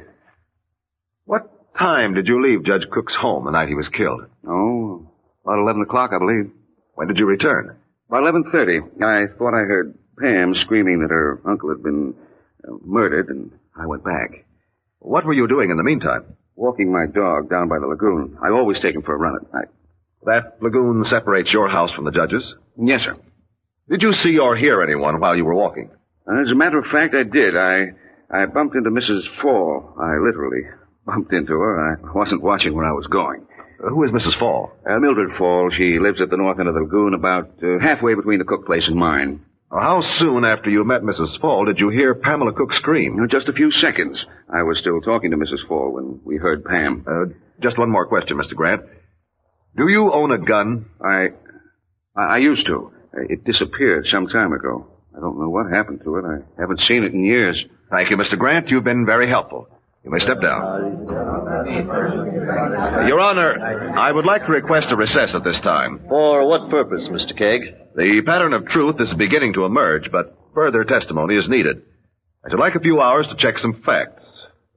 What 1.26 1.50
time 1.76 2.14
did 2.14 2.28
you 2.28 2.42
leave 2.42 2.64
Judge 2.64 2.88
Cook's 2.92 3.16
home 3.16 3.46
the 3.46 3.52
night 3.52 3.70
he 3.70 3.76
was 3.76 3.90
killed? 3.90 4.26
Oh, 4.48 5.10
about 5.44 5.60
11 5.60 5.82
o'clock, 5.82 6.12
I 6.14 6.20
believe. 6.20 6.52
When 6.94 7.08
did 7.08 7.18
you 7.18 7.26
return? 7.26 7.76
About 8.08 8.34
11.30. 8.34 9.02
I 9.02 9.36
thought 9.36 9.56
I 9.56 9.66
heard 9.66 9.98
Pam 10.20 10.54
screaming 10.54 11.00
that 11.00 11.10
her 11.10 11.42
uncle 11.44 11.70
had 11.70 11.82
been 11.82 12.14
uh, 12.68 12.74
murdered, 12.86 13.30
and 13.30 13.52
I 13.76 13.88
went 13.88 14.04
back. 14.04 14.46
What 15.02 15.26
were 15.26 15.34
you 15.34 15.48
doing 15.48 15.72
in 15.72 15.78
the 15.78 15.84
meantime? 15.84 16.38
Walking 16.56 16.92
my 16.92 17.08
dog 17.08 17.50
down 17.50 17.68
by 17.68 17.80
the 17.80 17.88
lagoon. 17.88 18.38
I 18.42 18.50
always 18.52 18.80
take 18.80 18.96
him 18.96 19.02
for 19.02 19.16
a 19.16 19.18
run 19.18 19.36
at 19.36 19.52
night. 19.52 19.68
That 20.26 20.62
lagoon 20.62 21.04
separates 21.06 21.52
your 21.52 21.68
house 21.68 21.92
from 21.92 22.06
the 22.06 22.12
judge's? 22.12 22.54
Yes, 22.78 23.04
sir. 23.04 23.18
Did 23.90 24.04
you 24.04 24.14
see 24.14 24.38
or 24.38 24.56
hear 24.56 24.82
anyone 24.84 25.20
while 25.20 25.36
you 25.36 25.44
were 25.44 25.56
walking? 25.56 25.90
As 26.28 26.52
a 26.52 26.56
matter 26.56 26.78
of 26.78 26.86
fact, 26.86 27.16
I 27.16 27.24
did. 27.24 27.58
I 27.58 27.94
I 28.30 28.46
bumped 28.46 28.76
into 28.76 28.92
Mrs. 28.92 29.24
Fall. 29.42 29.96
I 30.00 30.18
literally 30.24 30.62
bumped 31.06 31.34
into 31.34 31.54
her. 31.54 31.94
I 31.94 32.14
wasn't 32.16 32.44
watching 32.44 32.76
where 32.76 32.86
I 32.86 32.94
was 32.94 33.08
going. 33.08 33.48
Uh, 33.84 33.90
who 33.90 34.04
is 34.04 34.12
Mrs. 34.12 34.38
Fall? 34.38 34.72
Uh, 34.88 35.00
Mildred 35.00 35.36
Fall. 35.36 35.72
She 35.76 35.98
lives 35.98 36.22
at 36.22 36.30
the 36.30 36.38
north 36.38 36.60
end 36.60 36.70
of 36.70 36.76
the 36.76 36.82
lagoon, 36.82 37.16
about 37.16 37.50
uh, 37.64 37.80
halfway 37.80 38.14
between 38.14 38.38
the 38.38 38.46
Cook 38.46 38.68
place 38.68 38.88
and 38.88 38.96
mine. 38.96 39.44
How 39.72 40.02
soon 40.02 40.44
after 40.44 40.70
you 40.70 40.84
met 40.84 41.02
Mrs. 41.02 41.40
Fall 41.40 41.64
did 41.64 41.80
you 41.80 41.90
hear 41.90 42.14
Pamela 42.14 42.52
Cook 42.52 42.74
scream? 42.74 43.26
Just 43.30 43.48
a 43.48 43.54
few 43.54 43.72
seconds. 43.72 44.26
I 44.54 44.64
was 44.64 44.78
still 44.80 45.00
talking 45.00 45.32
to 45.32 45.38
Mrs. 45.38 45.66
Fall 45.66 45.94
when 45.94 46.20
we 46.26 46.36
heard 46.36 46.66
Pam. 46.66 47.06
Uh, 47.08 47.34
just 47.62 47.78
one 47.78 47.90
more 47.90 48.06
question, 48.06 48.38
Mr. 48.38 48.54
Grant. 48.54 48.82
Do 49.78 49.88
you 49.88 50.12
own 50.12 50.32
a 50.32 50.38
gun? 50.38 50.88
I, 51.02 51.30
I, 52.18 52.24
I 52.24 52.38
used 52.40 52.66
to. 52.66 52.92
It 53.14 53.46
disappeared 53.46 54.08
some 54.08 54.28
time 54.28 54.52
ago. 54.52 54.88
I 55.16 55.22
don't 55.22 55.40
know 55.40 55.50
what 55.50 55.72
happened 55.72 56.02
to 56.04 56.18
it. 56.18 56.26
I 56.26 56.62
haven't 56.62 56.82
seen 56.82 57.06
it 57.06 57.14
in 57.14 57.24
years. 57.24 57.64
Thank 57.90 58.10
you, 58.10 58.18
Mr. 58.18 58.38
Grant. 58.38 58.70
You've 58.70 58.84
been 58.84 59.06
very 59.06 59.28
helpful. 59.30 59.68
You 60.04 60.10
may 60.10 60.20
step 60.20 60.42
down. 60.42 61.08
Your 63.08 63.20
Honor, 63.20 63.94
I 63.98 64.12
would 64.12 64.26
like 64.26 64.46
to 64.46 64.52
request 64.52 64.90
a 64.90 64.96
recess 64.96 65.36
at 65.36 65.44
this 65.44 65.60
time. 65.60 66.00
For 66.10 66.48
what 66.48 66.70
purpose, 66.72 67.08
Mr. 67.08 67.38
Kegg? 67.38 67.96
The 67.96 68.22
pattern 68.26 68.54
of 68.54 68.66
truth 68.68 68.96
is 69.00 69.14
beginning 69.14 69.54
to 69.54 69.66
emerge, 69.66 70.12
but 70.12 70.36
further 70.56 70.84
testimony 70.84 71.36
is 71.38 71.48
needed. 71.48 71.84
I 72.44 72.50
should 72.50 72.60
like 72.60 72.74
a 72.76 72.80
few 72.80 73.00
hours 73.00 73.28
to 73.28 73.36
check 73.36 73.60
some 73.60 73.84
facts. 73.86 74.26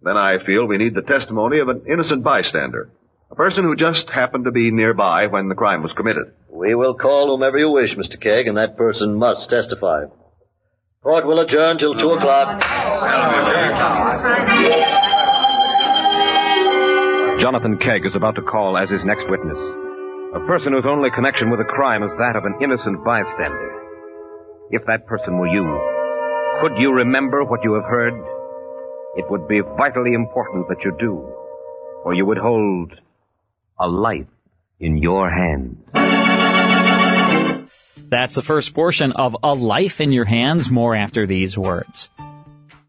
Then 0.03 0.19
I 0.19 0.45
feel 0.45 0.67
we 0.67 0.77
need 0.77 0.95
the 0.95 1.01
testimony 1.01 1.61
of 1.61 1.69
an 1.69 1.85
innocent 1.91 2.23
bystander. 2.23 2.91
A 3.31 3.35
person 3.35 3.65
who 3.65 3.75
just 3.75 4.11
happened 4.11 4.45
to 4.45 4.51
be 4.51 4.71
nearby 4.71 5.29
when 5.29 5.49
the 5.49 5.55
crime 5.55 5.83
was 5.83 5.93
committed. 5.97 6.33
We 6.51 6.75
will 6.75 6.95
call 6.95 7.29
whomever 7.29 7.57
you 7.57 7.71
wish, 7.71 7.97
Mr. 7.97 8.23
Kegg, 8.23 8.47
and 8.47 8.59
that 8.59 8.77
person 8.77 9.15
must 9.15 9.49
testify. 9.49 10.05
Court 11.03 11.27
will 11.27 11.41
adjourn 11.41 11.79
till 11.79 11.95
two 11.95 12.11
o'clock. 12.11 12.61
Jonathan 17.41 17.79
Kegg 17.79 18.07
is 18.07 18.15
about 18.15 18.37
to 18.37 18.43
call 18.43 18.79
as 18.79 18.89
his 18.89 19.05
next 19.05 19.25
witness. 19.29 19.59
A 20.35 20.41
person 20.47 20.73
whose 20.73 20.87
only 20.87 21.11
connection 21.11 21.51
with 21.51 21.59
the 21.59 21.65
crime 21.65 22.03
is 22.03 22.11
that 22.19 22.37
of 22.37 22.45
an 22.45 22.59
innocent 22.63 23.05
bystander. 23.05 23.73
If 24.71 24.87
that 24.87 25.07
person 25.07 25.39
were 25.39 25.49
you, 25.49 25.65
could 26.61 26.79
you 26.79 26.93
remember 26.93 27.45
what 27.45 27.65
you 27.65 27.75
have 27.75 27.85
heard? 27.85 28.15
It 29.17 29.31
would 29.31 29.49
be 29.49 29.61
vitally 29.61 30.15
important 30.15 30.69
that 30.69 30.85
you 30.85 30.97
do, 30.99 31.13
or 32.05 32.15
you 32.15 32.25
would 32.25 32.39
hold 32.39 32.93
a 33.79 33.89
life 33.89 34.27
in 34.79 34.99
your 34.99 35.29
hands. 35.29 35.85
That's 38.09 38.37
the 38.37 38.43
first 38.43 38.75
portion 38.75 39.13
of 39.13 39.37
A 39.43 39.55
Life 39.55 40.01
in 40.01 40.13
Your 40.13 40.25
Hands. 40.25 40.71
More 40.71 40.95
after 40.95 41.27
these 41.27 41.59
words. 41.59 42.09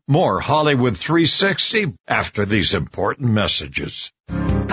More 0.08 0.40
Hollywood 0.40 0.96
360 0.96 1.96
after 2.08 2.46
these 2.46 2.76
important 2.76 3.32
messages. 3.32 4.12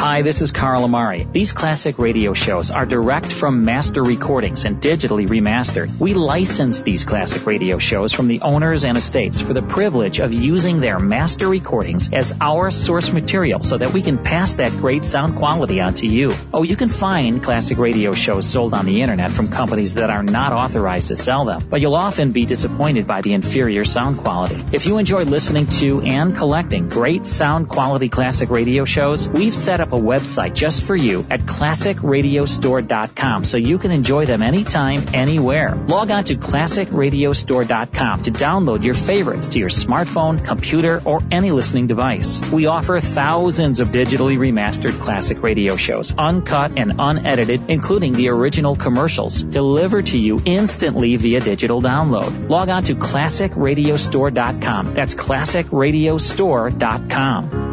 Hi, 0.03 0.23
this 0.23 0.41
is 0.41 0.51
Carl 0.51 0.83
Amari. 0.83 1.29
These 1.31 1.53
classic 1.53 1.97
radio 1.97 2.33
shows 2.33 2.73
are 2.73 2.85
direct 2.85 3.33
from 3.33 3.65
master 3.65 4.03
recordings 4.03 4.65
and 4.65 4.83
digitally 4.83 5.29
remastered. 5.29 5.97
We 6.01 6.15
license 6.15 6.83
these 6.83 7.05
classic 7.05 7.47
radio 7.47 7.79
shows 7.79 8.13
from 8.13 8.27
the 8.27 8.41
owners 8.41 8.85
and 8.85 8.97
estates 8.97 9.41
for 9.41 9.55
the 9.55 9.63
privilege 9.63 10.19
of 10.19 10.35
using 10.35 10.81
their 10.81 10.99
master 10.99 11.47
recordings 11.47 12.11
as 12.13 12.35
our 12.41 12.73
source 12.73 13.13
material 13.13 13.63
so 13.63 13.79
that 13.79 13.93
we 13.93 14.03
can 14.03 14.19
pass 14.19 14.57
that 14.57 14.73
great 14.73 15.05
sound 15.05 15.37
quality 15.37 15.81
on 15.81 15.95
to 15.95 16.07
you. 16.09 16.33
Oh, 16.53 16.65
you 16.65 16.75
can 16.75 16.89
find 16.89 17.41
classic 17.41 17.79
radio 17.79 18.13
shows 18.13 18.45
sold 18.45 18.75
on 18.75 18.87
the 18.87 19.03
internet 19.03 19.31
from 19.31 19.53
companies 19.53 19.95
that 19.95 20.11
are 20.11 20.25
not 20.25 20.53
authorized 20.53 21.09
to 21.09 21.17
sell 21.17 21.45
them, 21.45 21.63
but 21.71 21.81
you'll 21.81 21.95
often 21.95 22.33
be 22.33 22.45
disappointed 22.45 23.07
by 23.07 23.21
the 23.21 23.35
inferior 23.35 23.85
sound 23.85 24.19
quality. 24.19 24.61
If 24.73 24.85
you 24.85 24.99
enjoy 24.99 25.23
listening 25.23 25.69
to 25.79 26.01
and 26.01 26.35
collecting 26.35 26.89
great 26.89 27.25
sound 27.25 27.69
quality 27.69 28.09
classic 28.09 28.51
radio 28.51 28.85
shows, 28.85 29.29
we've 29.43 29.53
set 29.53 29.81
up 29.81 29.93
a 29.93 29.97
website 29.97 30.55
just 30.55 30.85
for 30.85 30.95
you 30.95 31.27
at 31.29 31.41
classicradiostore.com 31.41 33.43
so 33.43 33.57
you 33.57 33.77
can 33.77 33.91
enjoy 33.91 34.25
them 34.25 34.41
anytime, 34.41 35.03
anywhere. 35.13 35.75
Log 35.75 36.13
on 36.13 36.23
to 36.23 36.37
classicradiostore.com 36.37 38.23
to 38.23 38.31
download 38.31 38.85
your 38.85 38.95
favorites 38.95 39.49
to 39.49 39.59
your 39.59 39.69
smartphone, 39.69 40.45
computer, 40.45 41.03
or 41.05 41.19
any 41.33 41.51
listening 41.51 41.89
device. 41.89 42.41
We 42.53 42.67
offer 42.67 43.01
thousands 43.01 43.81
of 43.81 43.89
digitally 43.89 44.39
remastered 44.39 44.97
classic 45.01 45.43
radio 45.43 45.75
shows, 45.75 46.15
uncut 46.17 46.79
and 46.79 46.93
unedited, 47.01 47.69
including 47.69 48.13
the 48.13 48.29
original 48.29 48.77
commercials, 48.77 49.43
delivered 49.43 50.07
to 50.07 50.19
you 50.19 50.41
instantly 50.45 51.17
via 51.17 51.41
digital 51.41 51.83
download. 51.83 52.49
Log 52.49 52.69
on 52.69 52.85
to 52.85 52.95
classicradiostore.com. 52.95 54.95
That's 54.95 55.17
classicradiostore.com. 55.17 57.72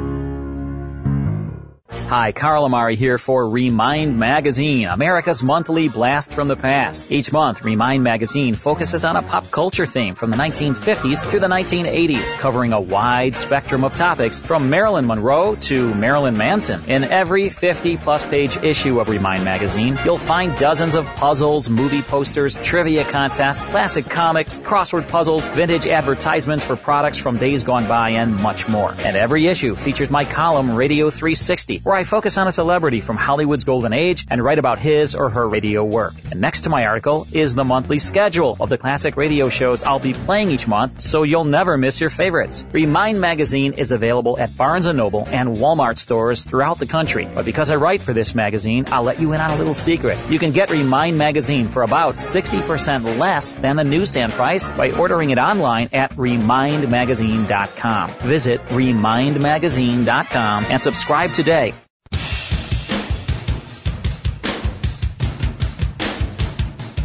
Hi, 2.09 2.31
Carl 2.31 2.65
Amari 2.65 2.95
here 2.95 3.19
for 3.19 3.47
Remind 3.47 4.17
Magazine, 4.17 4.87
America's 4.87 5.43
monthly 5.43 5.89
blast 5.89 6.33
from 6.33 6.47
the 6.47 6.55
past. 6.55 7.11
Each 7.11 7.31
month, 7.31 7.63
Remind 7.63 8.03
Magazine 8.03 8.55
focuses 8.55 9.05
on 9.05 9.15
a 9.15 9.21
pop 9.21 9.51
culture 9.51 9.85
theme 9.85 10.15
from 10.15 10.31
the 10.31 10.37
1950s 10.37 11.23
through 11.23 11.41
the 11.41 11.47
1980s, 11.47 12.33
covering 12.33 12.73
a 12.73 12.81
wide 12.81 13.37
spectrum 13.37 13.83
of 13.83 13.93
topics 13.93 14.39
from 14.39 14.71
Marilyn 14.71 15.05
Monroe 15.05 15.53
to 15.53 15.93
Marilyn 15.93 16.35
Manson. 16.35 16.81
In 16.87 17.03
every 17.03 17.47
50 17.49 17.97
plus 17.97 18.25
page 18.25 18.57
issue 18.57 18.99
of 18.99 19.07
Remind 19.07 19.45
Magazine, 19.45 19.95
you'll 20.03 20.17
find 20.17 20.57
dozens 20.57 20.95
of 20.95 21.05
puzzles, 21.05 21.69
movie 21.69 22.01
posters, 22.01 22.55
trivia 22.55 23.03
contests, 23.03 23.65
classic 23.65 24.05
comics, 24.05 24.57
crossword 24.57 25.07
puzzles, 25.09 25.47
vintage 25.49 25.85
advertisements 25.85 26.65
for 26.65 26.75
products 26.75 27.19
from 27.19 27.37
days 27.37 27.65
gone 27.65 27.87
by, 27.87 28.09
and 28.09 28.35
much 28.35 28.67
more. 28.67 28.95
And 28.97 29.15
every 29.15 29.45
issue 29.45 29.75
features 29.75 30.09
my 30.09 30.25
column 30.25 30.73
Radio 30.73 31.11
360, 31.11 31.81
where 31.83 31.98
I 31.99 32.05
focus 32.05 32.37
on 32.37 32.47
a 32.47 32.51
celebrity 32.53 33.01
from 33.01 33.17
Hollywood's 33.17 33.65
golden 33.65 33.91
age 33.91 34.25
and 34.29 34.41
write 34.41 34.57
about 34.57 34.79
his 34.79 35.15
or 35.15 35.29
her 35.31 35.45
radio 35.45 35.83
work. 35.83 36.13
And 36.31 36.39
next 36.39 36.61
to 36.61 36.69
my 36.69 36.85
article 36.85 37.27
is 37.33 37.55
the 37.55 37.65
monthly 37.65 37.99
schedule 37.99 38.55
of 38.57 38.69
the 38.69 38.77
classic 38.77 39.17
radio 39.17 39.49
shows 39.49 39.83
I'll 39.83 39.99
be 39.99 40.13
playing 40.13 40.49
each 40.49 40.65
month, 40.65 41.01
so 41.01 41.23
you'll 41.23 41.43
never 41.43 41.77
miss 41.77 41.99
your 41.99 42.09
favorites. 42.09 42.65
Remind 42.71 43.19
Magazine 43.19 43.73
is 43.73 43.91
available 43.91 44.39
at 44.39 44.55
Barnes 44.55 44.87
& 44.87 44.93
Noble 44.93 45.27
and 45.27 45.57
Walmart 45.57 45.97
stores 45.97 46.45
throughout 46.45 46.79
the 46.79 46.85
country. 46.85 47.25
But 47.25 47.43
because 47.43 47.69
I 47.69 47.75
write 47.75 48.01
for 48.01 48.13
this 48.13 48.33
magazine, 48.33 48.85
I'll 48.87 49.03
let 49.03 49.19
you 49.19 49.33
in 49.33 49.41
on 49.41 49.51
a 49.51 49.57
little 49.57 49.73
secret. 49.73 50.17
You 50.29 50.39
can 50.39 50.53
get 50.53 50.69
Remind 50.69 51.17
Magazine 51.17 51.67
for 51.67 51.83
about 51.83 52.15
60% 52.15 53.19
less 53.19 53.55
than 53.55 53.75
the 53.75 53.83
newsstand 53.83 54.31
price 54.31 54.69
by 54.69 54.91
ordering 54.91 55.31
it 55.31 55.37
online 55.37 55.89
at 55.91 56.11
remindmagazine.com. 56.11 58.11
Visit 58.21 58.65
remindmagazine.com 58.67 60.65
and 60.69 60.81
subscribe 60.81 61.33
today. 61.33 61.73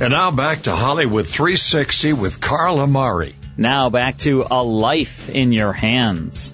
And 0.00 0.10
now 0.10 0.32
back 0.32 0.62
to 0.62 0.72
Hollywood 0.72 1.24
360 1.24 2.14
with 2.14 2.40
Carl 2.40 2.80
Amari. 2.80 3.32
Now 3.56 3.90
back 3.90 4.18
to 4.18 4.44
A 4.50 4.60
Life 4.60 5.28
in 5.28 5.52
Your 5.52 5.72
Hands. 5.72 6.52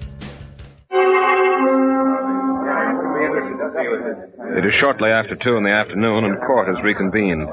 It 4.53 4.67
is 4.67 4.75
shortly 4.75 5.09
after 5.09 5.37
two 5.37 5.57
in 5.57 5.65
the 5.65 5.71
afternoon 5.71 6.25
and 6.27 6.37
court 6.47 6.69
has 6.69 6.85
reconvened. 6.85 7.49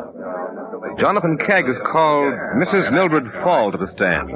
Jonathan 1.00 1.38
Kegg 1.38 1.68
has 1.68 1.78
called 1.90 2.34
Mrs. 2.58 2.92
Mildred 2.92 3.32
Fall 3.44 3.72
to 3.72 3.78
the 3.78 3.88
stand. 3.96 4.30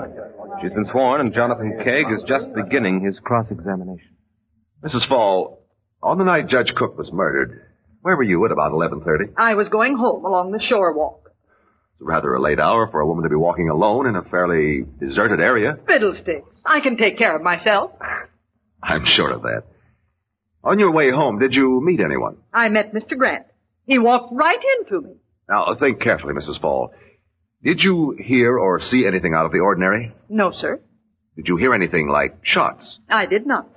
She's 0.61 0.71
been 0.71 0.87
sworn 0.89 1.19
and 1.19 1.33
Jonathan 1.33 1.81
Kegg 1.85 2.15
is 2.15 2.23
just 2.29 2.45
beginning 2.55 3.03
his 3.03 3.19
cross-examination. 3.25 4.15
Mrs. 4.85 5.05
Fall, 5.05 5.67
on 6.01 6.17
the 6.17 6.23
night 6.23 6.47
Judge 6.47 6.73
Cook 6.75 6.97
was 6.97 7.11
murdered, 7.11 7.61
where 8.03 8.15
were 8.15 8.23
you 8.23 8.45
at 8.45 8.51
about 8.53 8.71
11.30? 8.71 9.33
I 9.37 9.55
was 9.55 9.67
going 9.67 9.97
home 9.97 10.23
along 10.23 10.51
the 10.53 10.59
shore 10.61 10.93
walk. 10.93 11.20
Rather 12.03 12.33
a 12.33 12.41
late 12.41 12.59
hour 12.59 12.87
for 12.89 12.99
a 12.99 13.05
woman 13.05 13.23
to 13.23 13.29
be 13.29 13.35
walking 13.35 13.69
alone 13.69 14.07
in 14.07 14.15
a 14.15 14.23
fairly 14.23 14.83
deserted 14.99 15.39
area. 15.39 15.77
Fiddlesticks. 15.85 16.47
I 16.65 16.79
can 16.79 16.97
take 16.97 17.17
care 17.19 17.35
of 17.35 17.43
myself. 17.43 17.91
I'm 18.81 19.05
sure 19.05 19.31
of 19.31 19.43
that. 19.43 19.63
On 20.63 20.79
your 20.79 20.91
way 20.91 21.11
home, 21.11 21.37
did 21.37 21.53
you 21.53 21.79
meet 21.83 21.99
anyone? 21.99 22.37
I 22.51 22.69
met 22.69 22.91
Mr. 22.93 23.15
Grant. 23.15 23.45
He 23.85 23.99
walked 23.99 24.33
right 24.33 24.59
into 24.79 25.01
me. 25.01 25.15
Now, 25.47 25.75
think 25.79 26.01
carefully, 26.01 26.33
Mrs. 26.33 26.59
Fall. 26.59 26.91
Did 27.63 27.83
you 27.83 28.15
hear 28.19 28.57
or 28.57 28.79
see 28.79 29.05
anything 29.05 29.35
out 29.35 29.45
of 29.45 29.51
the 29.51 29.59
ordinary? 29.59 30.11
No, 30.27 30.51
sir. 30.51 30.81
Did 31.35 31.47
you 31.47 31.57
hear 31.57 31.73
anything 31.73 32.07
like 32.07 32.39
shots? 32.41 32.99
I 33.09 33.27
did 33.27 33.45
not. 33.45 33.67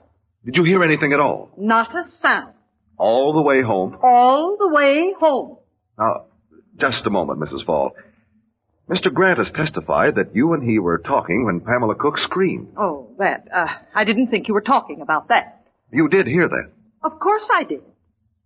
Did 0.44 0.56
you 0.56 0.64
hear 0.64 0.82
anything 0.82 1.12
at 1.12 1.20
all? 1.20 1.50
Not 1.58 1.94
a 1.94 2.10
sound. 2.10 2.54
All 2.96 3.34
the 3.34 3.42
way 3.42 3.60
home? 3.62 3.98
All 4.02 4.56
the 4.58 4.68
way 4.68 5.12
home. 5.18 5.58
Now, 5.98 6.26
just 6.78 7.06
a 7.06 7.10
moment, 7.10 7.40
Mrs. 7.40 7.64
Fall. 7.66 7.92
Mr. 8.88 9.12
Grant 9.12 9.38
has 9.38 9.50
testified 9.52 10.16
that 10.16 10.34
you 10.34 10.52
and 10.52 10.62
he 10.62 10.78
were 10.78 10.98
talking 10.98 11.46
when 11.46 11.60
Pamela 11.60 11.94
Cook 11.94 12.18
screamed. 12.18 12.68
Oh, 12.76 13.14
that. 13.18 13.48
Uh, 13.54 13.66
I 13.94 14.04
didn't 14.04 14.28
think 14.28 14.46
you 14.46 14.54
were 14.54 14.60
talking 14.60 15.00
about 15.00 15.28
that. 15.28 15.64
You 15.90 16.08
did 16.08 16.26
hear 16.26 16.48
that. 16.48 16.70
Of 17.02 17.18
course 17.18 17.46
I 17.50 17.64
did. 17.64 17.80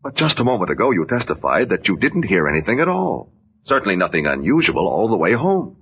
But 0.03 0.15
just 0.15 0.39
a 0.39 0.45
moment 0.45 0.71
ago 0.71 0.93
you 0.93 1.07
testified 1.07 1.71
that 1.71 1.89
you 1.89 1.97
didn't 1.97 2.23
hear 2.23 2.49
anything 2.49 2.79
at 2.81 2.89
all. 2.89 3.33
Certainly 3.65 3.97
nothing 3.97 4.27
unusual 4.27 4.87
all 4.87 5.09
the 5.09 5.17
way 5.17 5.33
home. 5.33 5.77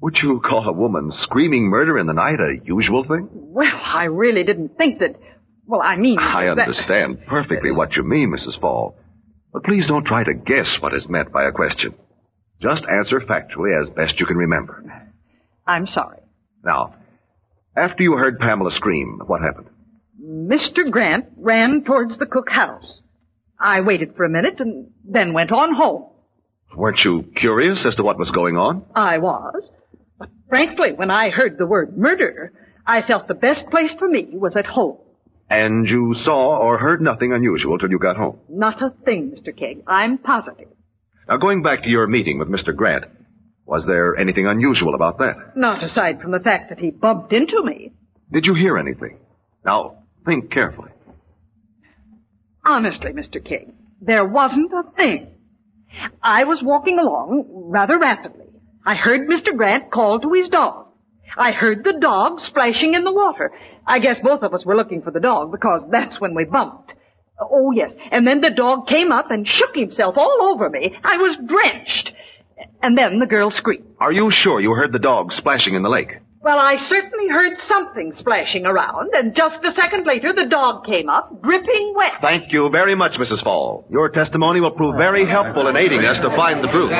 Would 0.00 0.22
you 0.22 0.40
call 0.40 0.66
a 0.66 0.72
woman 0.72 1.12
screaming 1.12 1.64
murder 1.64 1.98
in 1.98 2.06
the 2.06 2.12
night 2.14 2.40
a 2.40 2.56
usual 2.64 3.04
thing? 3.04 3.28
Well, 3.32 3.70
I 3.84 4.04
really 4.04 4.44
didn't 4.44 4.78
think 4.78 5.00
that. 5.00 5.16
Well, 5.66 5.82
I 5.82 5.96
mean. 5.96 6.18
I 6.18 6.46
that- 6.46 6.58
understand 6.58 7.26
perfectly 7.26 7.70
what 7.72 7.96
you 7.96 8.02
mean, 8.02 8.30
Mrs. 8.30 8.58
Fall. 8.58 8.96
But 9.52 9.64
please 9.64 9.86
don't 9.86 10.04
try 10.04 10.24
to 10.24 10.32
guess 10.34 10.80
what 10.80 10.94
is 10.94 11.08
meant 11.08 11.32
by 11.32 11.44
a 11.44 11.52
question. 11.52 11.94
Just 12.60 12.84
answer 12.84 13.20
factually 13.20 13.80
as 13.80 13.88
best 13.90 14.18
you 14.20 14.26
can 14.26 14.36
remember. 14.36 14.82
I'm 15.66 15.86
sorry. 15.86 16.18
Now, 16.64 16.94
after 17.76 18.02
you 18.02 18.14
heard 18.14 18.40
Pamela 18.40 18.72
scream, 18.72 19.20
what 19.26 19.40
happened? 19.40 19.68
Mr. 20.20 20.90
Grant 20.90 21.26
ran 21.36 21.84
towards 21.84 22.16
the 22.18 22.26
Cook 22.26 22.50
house. 22.50 23.02
I 23.60 23.80
waited 23.80 24.16
for 24.16 24.24
a 24.24 24.28
minute 24.30 24.60
and 24.60 24.90
then 25.04 25.32
went 25.32 25.52
on 25.52 25.74
home. 25.74 26.06
Weren't 26.74 27.04
you 27.04 27.22
curious 27.34 27.84
as 27.84 27.96
to 27.96 28.02
what 28.02 28.18
was 28.18 28.30
going 28.30 28.56
on? 28.56 28.84
I 28.94 29.18
was. 29.18 29.62
But 30.18 30.30
frankly, 30.48 30.92
when 30.92 31.10
I 31.10 31.30
heard 31.30 31.58
the 31.58 31.66
word 31.66 31.96
murder, 31.96 32.52
I 32.86 33.02
felt 33.02 33.28
the 33.28 33.34
best 33.34 33.68
place 33.70 33.92
for 33.92 34.08
me 34.08 34.28
was 34.32 34.56
at 34.56 34.66
home. 34.66 34.98
And 35.50 35.88
you 35.88 36.14
saw 36.14 36.58
or 36.58 36.78
heard 36.78 37.00
nothing 37.00 37.32
unusual 37.32 37.78
till 37.78 37.90
you 37.90 37.98
got 37.98 38.16
home. 38.16 38.38
Not 38.48 38.82
a 38.82 38.90
thing, 39.04 39.30
Mr. 39.30 39.56
Kegg. 39.56 39.82
I'm 39.86 40.18
positive. 40.18 40.68
Now, 41.28 41.36
going 41.36 41.62
back 41.62 41.82
to 41.82 41.88
your 41.90 42.06
meeting 42.06 42.38
with 42.38 42.48
Mr. 42.48 42.74
Grant, 42.74 43.04
was 43.66 43.84
there 43.86 44.16
anything 44.16 44.46
unusual 44.46 44.94
about 44.94 45.18
that? 45.18 45.56
Not 45.56 45.82
aside 45.84 46.22
from 46.22 46.30
the 46.30 46.40
fact 46.40 46.70
that 46.70 46.78
he 46.78 46.90
bumped 46.90 47.32
into 47.34 47.62
me. 47.62 47.92
Did 48.32 48.46
you 48.46 48.54
hear 48.54 48.78
anything? 48.78 49.18
Now, 49.64 50.04
think 50.24 50.50
carefully. 50.50 50.90
Honestly, 52.64 53.12
Mr. 53.12 53.44
King, 53.44 53.74
there 54.00 54.24
wasn't 54.24 54.72
a 54.72 54.90
thing. 54.96 55.28
I 56.22 56.44
was 56.44 56.62
walking 56.62 56.98
along 56.98 57.44
rather 57.48 57.98
rapidly. 57.98 58.46
I 58.86 58.94
heard 58.94 59.28
Mr. 59.28 59.54
Grant 59.54 59.90
call 59.90 60.20
to 60.20 60.32
his 60.32 60.48
dog. 60.48 60.86
I 61.36 61.52
heard 61.52 61.84
the 61.84 61.98
dog 62.00 62.40
splashing 62.40 62.94
in 62.94 63.04
the 63.04 63.12
water. 63.12 63.52
I 63.86 63.98
guess 63.98 64.18
both 64.20 64.42
of 64.42 64.54
us 64.54 64.64
were 64.64 64.76
looking 64.76 65.02
for 65.02 65.10
the 65.10 65.20
dog 65.20 65.52
because 65.52 65.82
that's 65.90 66.20
when 66.20 66.34
we 66.34 66.44
bumped. 66.44 66.92
Oh, 67.40 67.70
yes. 67.72 67.92
And 68.10 68.26
then 68.26 68.40
the 68.40 68.50
dog 68.50 68.88
came 68.88 69.12
up 69.12 69.30
and 69.30 69.46
shook 69.46 69.74
himself 69.74 70.16
all 70.16 70.38
over 70.42 70.68
me. 70.68 70.96
I 71.04 71.16
was 71.18 71.36
drenched. 71.46 72.12
And 72.82 72.98
then 72.98 73.18
the 73.20 73.26
girl 73.26 73.50
screamed. 73.50 73.86
Are 74.00 74.12
you 74.12 74.30
sure 74.30 74.60
you 74.60 74.72
heard 74.72 74.92
the 74.92 74.98
dog 74.98 75.32
splashing 75.32 75.74
in 75.74 75.82
the 75.82 75.88
lake? 75.88 76.18
Well, 76.40 76.58
I 76.58 76.76
certainly 76.76 77.28
heard 77.28 77.58
something 77.60 78.12
splashing 78.12 78.64
around, 78.64 79.10
and 79.12 79.34
just 79.34 79.64
a 79.64 79.72
second 79.72 80.06
later 80.06 80.32
the 80.32 80.46
dog 80.46 80.84
came 80.86 81.08
up, 81.08 81.42
dripping 81.42 81.94
wet. 81.96 82.14
Thank 82.20 82.52
you 82.52 82.70
very 82.70 82.94
much, 82.94 83.18
Mrs. 83.18 83.42
Fall. 83.42 83.86
Your 83.90 84.08
testimony 84.08 84.60
will 84.60 84.70
prove 84.70 84.94
very 84.96 85.24
helpful 85.26 85.66
in 85.66 85.76
aiding 85.76 86.04
us 86.04 86.18
to 86.20 86.30
find 86.36 86.62
the 86.62 86.68
truth. 86.68 86.90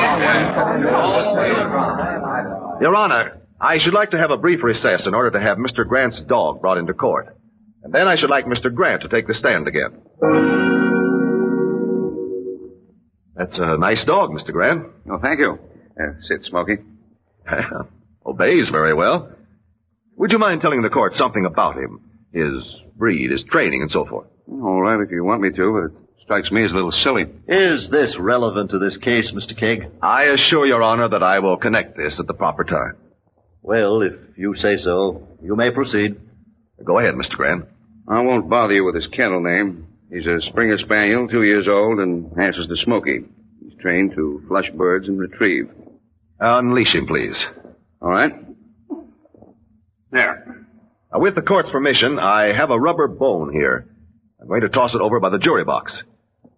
Your 2.81 2.95
Honor, 2.95 3.41
I 3.59 3.77
should 3.77 3.93
like 3.93 4.11
to 4.11 4.17
have 4.17 4.31
a 4.31 4.37
brief 4.37 4.61
recess 4.63 5.07
in 5.07 5.13
order 5.13 5.31
to 5.31 5.39
have 5.39 5.57
Mr. 5.57 5.87
Grant's 5.87 6.19
dog 6.21 6.59
brought 6.61 6.77
into 6.77 6.93
court. 6.93 7.35
And 7.83 7.93
then 7.93 8.07
I 8.07 8.15
should 8.15 8.29
like 8.29 8.45
Mr. 8.45 8.73
Grant 8.73 9.01
to 9.03 9.09
take 9.09 9.27
the 9.27 9.33
stand 9.33 9.67
again. 9.67 10.01
That's 13.35 13.57
a 13.57 13.77
nice 13.77 14.03
dog, 14.03 14.31
Mr. 14.31 14.51
Grant. 14.51 14.87
Oh, 15.09 15.19
thank 15.19 15.39
you. 15.39 15.57
Uh, 15.99 16.13
sit, 16.23 16.43
Smoky. 16.45 16.77
Obeys 18.25 18.69
very 18.69 18.93
well. 18.93 19.31
Would 20.17 20.31
you 20.31 20.39
mind 20.39 20.61
telling 20.61 20.81
the 20.81 20.89
court 20.89 21.15
something 21.15 21.45
about 21.45 21.77
him? 21.77 22.01
His 22.33 22.63
breed, 22.95 23.31
his 23.31 23.43
training, 23.43 23.81
and 23.81 23.89
so 23.91 24.05
forth. 24.05 24.27
All 24.47 24.81
right, 24.81 24.99
if 25.01 25.09
you 25.11 25.23
want 25.23 25.41
me 25.41 25.51
to, 25.51 25.89
but 25.91 25.97
it 25.97 26.23
strikes 26.23 26.51
me 26.51 26.65
as 26.65 26.71
a 26.71 26.75
little 26.75 26.91
silly. 26.91 27.27
Is 27.47 27.89
this 27.89 28.17
relevant 28.17 28.71
to 28.71 28.79
this 28.79 28.97
case, 28.97 29.31
Mr. 29.31 29.57
Kegg? 29.57 29.89
I 30.01 30.25
assure 30.25 30.65
your 30.65 30.83
honor 30.83 31.09
that 31.09 31.23
I 31.23 31.39
will 31.39 31.57
connect 31.57 31.95
this 31.95 32.19
at 32.19 32.27
the 32.27 32.33
proper 32.33 32.65
time. 32.65 32.97
Well, 33.61 34.01
if 34.01 34.13
you 34.37 34.55
say 34.55 34.77
so, 34.77 35.27
you 35.41 35.55
may 35.55 35.71
proceed. 35.71 36.19
Go 36.83 36.99
ahead, 36.99 37.13
Mr. 37.15 37.35
Grant. 37.35 37.65
I 38.07 38.21
won't 38.21 38.49
bother 38.49 38.73
you 38.73 38.83
with 38.85 38.95
his 38.95 39.07
kennel 39.07 39.41
name. 39.41 39.87
He's 40.11 40.25
a 40.25 40.41
Springer 40.41 40.77
Spaniel, 40.79 41.27
two 41.27 41.43
years 41.43 41.67
old, 41.67 41.99
and 41.99 42.31
answers 42.39 42.67
to 42.67 42.77
Smoky. 42.77 43.25
He's 43.63 43.77
trained 43.79 44.15
to 44.15 44.43
flush 44.47 44.69
birds 44.71 45.07
and 45.07 45.19
retrieve. 45.19 45.69
Unleash 46.39 46.95
him, 46.95 47.05
please. 47.05 47.45
All 48.01 48.09
right. 48.09 48.33
There. 50.11 50.65
Now, 51.13 51.19
with 51.19 51.35
the 51.35 51.41
court's 51.41 51.69
permission, 51.69 52.17
I 52.17 52.53
have 52.53 52.71
a 52.71 52.79
rubber 52.79 53.07
bone 53.07 53.53
here. 53.53 53.87
I'm 54.41 54.47
going 54.47 54.61
to 54.61 54.69
toss 54.69 54.95
it 54.95 55.01
over 55.01 55.19
by 55.19 55.29
the 55.29 55.37
jury 55.37 55.63
box. 55.63 56.03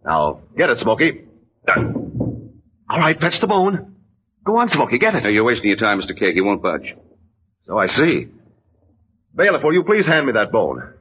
Now, 0.06 0.42
get 0.58 0.70
it, 0.70 0.80
Smoky. 0.80 1.26
All 1.68 3.00
right, 3.00 3.20
fetch 3.20 3.40
the 3.40 3.48
bone. 3.48 3.96
Go 4.46 4.58
on, 4.58 4.70
Smoky, 4.70 4.98
get 4.98 5.16
it. 5.16 5.24
Now, 5.24 5.30
you're 5.30 5.44
wasting 5.44 5.68
your 5.70 5.78
time, 5.78 6.00
Mr. 6.00 6.18
Cake. 6.18 6.36
He 6.36 6.42
won't 6.42 6.62
budge. 6.62 6.96
So 7.66 7.78
I 7.78 7.88
see. 7.88 8.28
Bailiff, 9.36 9.64
will 9.64 9.74
you 9.74 9.84
please 9.84 10.06
hand 10.06 10.26
me 10.26 10.34
that 10.34 10.52
bone? 10.52 10.94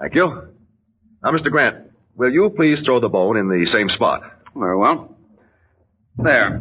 Thank 0.00 0.14
you. 0.14 0.53
Now, 1.24 1.30
Mr. 1.30 1.50
Grant, 1.50 1.90
will 2.16 2.30
you 2.30 2.50
please 2.54 2.82
throw 2.82 3.00
the 3.00 3.08
bone 3.08 3.38
in 3.38 3.48
the 3.48 3.64
same 3.66 3.88
spot? 3.88 4.20
Very 4.54 4.76
well. 4.76 5.16
There. 6.18 6.60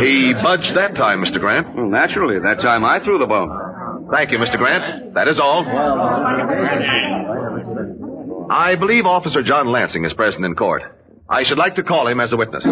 He 0.00 0.32
budged 0.32 0.74
that 0.74 0.94
time, 0.96 1.22
Mr. 1.22 1.38
Grant. 1.38 1.76
Well, 1.76 1.86
naturally. 1.88 2.38
That 2.40 2.60
time 2.62 2.82
I 2.82 2.98
threw 3.04 3.18
the 3.18 3.26
bone. 3.26 4.08
Thank 4.10 4.30
you, 4.32 4.38
Mr. 4.38 4.56
Grant. 4.56 5.14
That 5.14 5.28
is 5.28 5.38
all. 5.38 5.64
I 8.50 8.74
believe 8.76 9.04
Officer 9.04 9.42
John 9.42 9.70
Lansing 9.70 10.04
is 10.04 10.14
present 10.14 10.44
in 10.44 10.54
court. 10.54 10.82
I 11.28 11.42
should 11.42 11.58
like 11.58 11.74
to 11.76 11.82
call 11.82 12.08
him 12.08 12.20
as 12.20 12.32
a 12.32 12.36
witness. 12.36 12.64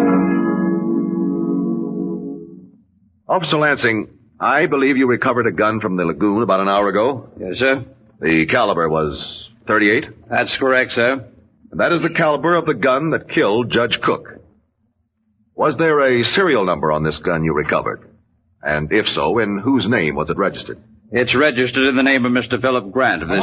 Officer 3.28 3.58
Lansing, 3.58 4.08
I 4.42 4.66
believe 4.66 4.96
you 4.96 5.06
recovered 5.06 5.46
a 5.46 5.52
gun 5.52 5.78
from 5.80 5.96
the 5.96 6.04
lagoon 6.04 6.42
about 6.42 6.58
an 6.58 6.68
hour 6.68 6.88
ago. 6.88 7.30
Yes, 7.38 7.58
sir. 7.58 7.84
The 8.20 8.46
caliber 8.46 8.88
was 8.88 9.48
38? 9.68 10.28
That's 10.28 10.56
correct, 10.56 10.92
sir. 10.92 11.24
And 11.70 11.80
that 11.80 11.92
is 11.92 12.02
the 12.02 12.10
caliber 12.10 12.56
of 12.56 12.66
the 12.66 12.74
gun 12.74 13.10
that 13.10 13.28
killed 13.28 13.70
Judge 13.70 14.00
Cook. 14.00 14.40
Was 15.54 15.76
there 15.76 16.00
a 16.00 16.24
serial 16.24 16.64
number 16.64 16.90
on 16.90 17.04
this 17.04 17.18
gun 17.18 17.44
you 17.44 17.54
recovered? 17.54 18.10
And 18.60 18.92
if 18.92 19.08
so, 19.08 19.38
in 19.38 19.58
whose 19.58 19.86
name 19.88 20.16
was 20.16 20.28
it 20.28 20.36
registered? 20.36 20.82
It's 21.12 21.34
registered 21.34 21.84
in 21.84 21.94
the 21.94 22.02
name 22.02 22.24
of 22.24 22.32
Mr. 22.32 22.60
Philip 22.60 22.90
Grant 22.90 23.22
of 23.22 23.28
this. 23.28 23.38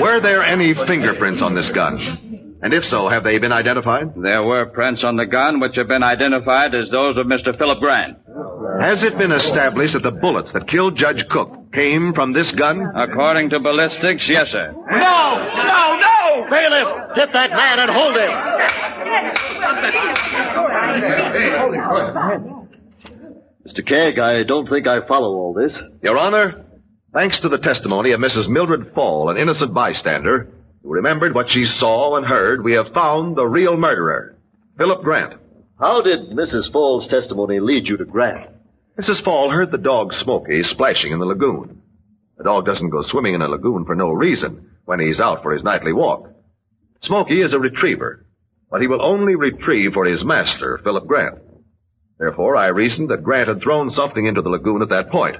Were 0.00 0.20
there 0.20 0.42
any 0.42 0.74
fingerprints 0.74 1.42
on 1.42 1.54
this 1.54 1.70
gun? 1.70 2.27
And 2.60 2.74
if 2.74 2.84
so, 2.84 3.08
have 3.08 3.22
they 3.22 3.38
been 3.38 3.52
identified? 3.52 4.14
There 4.16 4.42
were 4.42 4.66
prints 4.66 5.04
on 5.04 5.16
the 5.16 5.26
gun 5.26 5.60
which 5.60 5.76
have 5.76 5.86
been 5.86 6.02
identified 6.02 6.74
as 6.74 6.90
those 6.90 7.16
of 7.16 7.26
Mr. 7.26 7.56
Philip 7.56 7.78
Grant. 7.78 8.18
Has 8.80 9.04
it 9.04 9.16
been 9.16 9.32
established 9.32 9.92
that 9.94 10.02
the 10.02 10.10
bullets 10.10 10.52
that 10.52 10.66
killed 10.68 10.96
Judge 10.96 11.28
Cook 11.28 11.72
came 11.72 12.14
from 12.14 12.32
this 12.32 12.50
gun? 12.50 12.80
According 12.96 13.50
to 13.50 13.60
ballistics, 13.60 14.28
yes, 14.28 14.50
sir. 14.50 14.72
No! 14.72 14.86
No! 14.90 15.98
No! 16.00 16.50
Bailiff! 16.50 17.16
Get 17.16 17.32
that 17.32 17.50
man 17.50 17.78
and 17.78 17.90
hold 17.90 18.16
him! 18.16 18.30
Mr. 23.66 23.86
Kegg, 23.86 24.18
I 24.18 24.42
don't 24.44 24.68
think 24.68 24.86
I 24.86 25.06
follow 25.06 25.28
all 25.28 25.54
this. 25.54 25.80
Your 26.02 26.16
Honor, 26.18 26.64
thanks 27.12 27.40
to 27.40 27.48
the 27.48 27.58
testimony 27.58 28.12
of 28.12 28.20
Mrs. 28.20 28.48
Mildred 28.48 28.94
Fall, 28.94 29.28
an 29.30 29.36
innocent 29.36 29.74
bystander, 29.74 30.52
who 30.82 30.90
remembered 30.90 31.34
what 31.34 31.50
she 31.50 31.66
saw 31.66 32.16
and 32.16 32.26
heard, 32.26 32.62
we 32.62 32.72
have 32.72 32.92
found 32.92 33.36
the 33.36 33.46
real 33.46 33.76
murderer, 33.76 34.36
Philip 34.76 35.02
Grant. 35.02 35.34
How 35.78 36.02
did 36.02 36.30
Mrs. 36.30 36.72
Fall's 36.72 37.06
testimony 37.06 37.60
lead 37.60 37.88
you 37.88 37.96
to 37.96 38.04
Grant? 38.04 38.50
Mrs. 38.98 39.22
Fall 39.22 39.50
heard 39.50 39.70
the 39.70 39.78
dog 39.78 40.12
Smoky 40.12 40.62
splashing 40.62 41.12
in 41.12 41.18
the 41.18 41.24
lagoon. 41.24 41.82
The 42.36 42.44
dog 42.44 42.66
doesn't 42.66 42.90
go 42.90 43.02
swimming 43.02 43.34
in 43.34 43.42
a 43.42 43.48
lagoon 43.48 43.84
for 43.84 43.94
no 43.94 44.10
reason 44.10 44.70
when 44.84 45.00
he's 45.00 45.20
out 45.20 45.42
for 45.42 45.52
his 45.52 45.62
nightly 45.62 45.92
walk. 45.92 46.30
Smoky 47.02 47.40
is 47.40 47.52
a 47.52 47.60
retriever, 47.60 48.26
but 48.70 48.80
he 48.80 48.86
will 48.86 49.02
only 49.02 49.36
retrieve 49.36 49.92
for 49.92 50.04
his 50.04 50.24
master, 50.24 50.78
Philip 50.82 51.06
Grant. 51.06 51.38
Therefore, 52.18 52.56
I 52.56 52.68
reasoned 52.68 53.10
that 53.10 53.22
Grant 53.22 53.48
had 53.48 53.62
thrown 53.62 53.92
something 53.92 54.26
into 54.26 54.42
the 54.42 54.48
lagoon 54.48 54.82
at 54.82 54.88
that 54.88 55.10
point. 55.10 55.36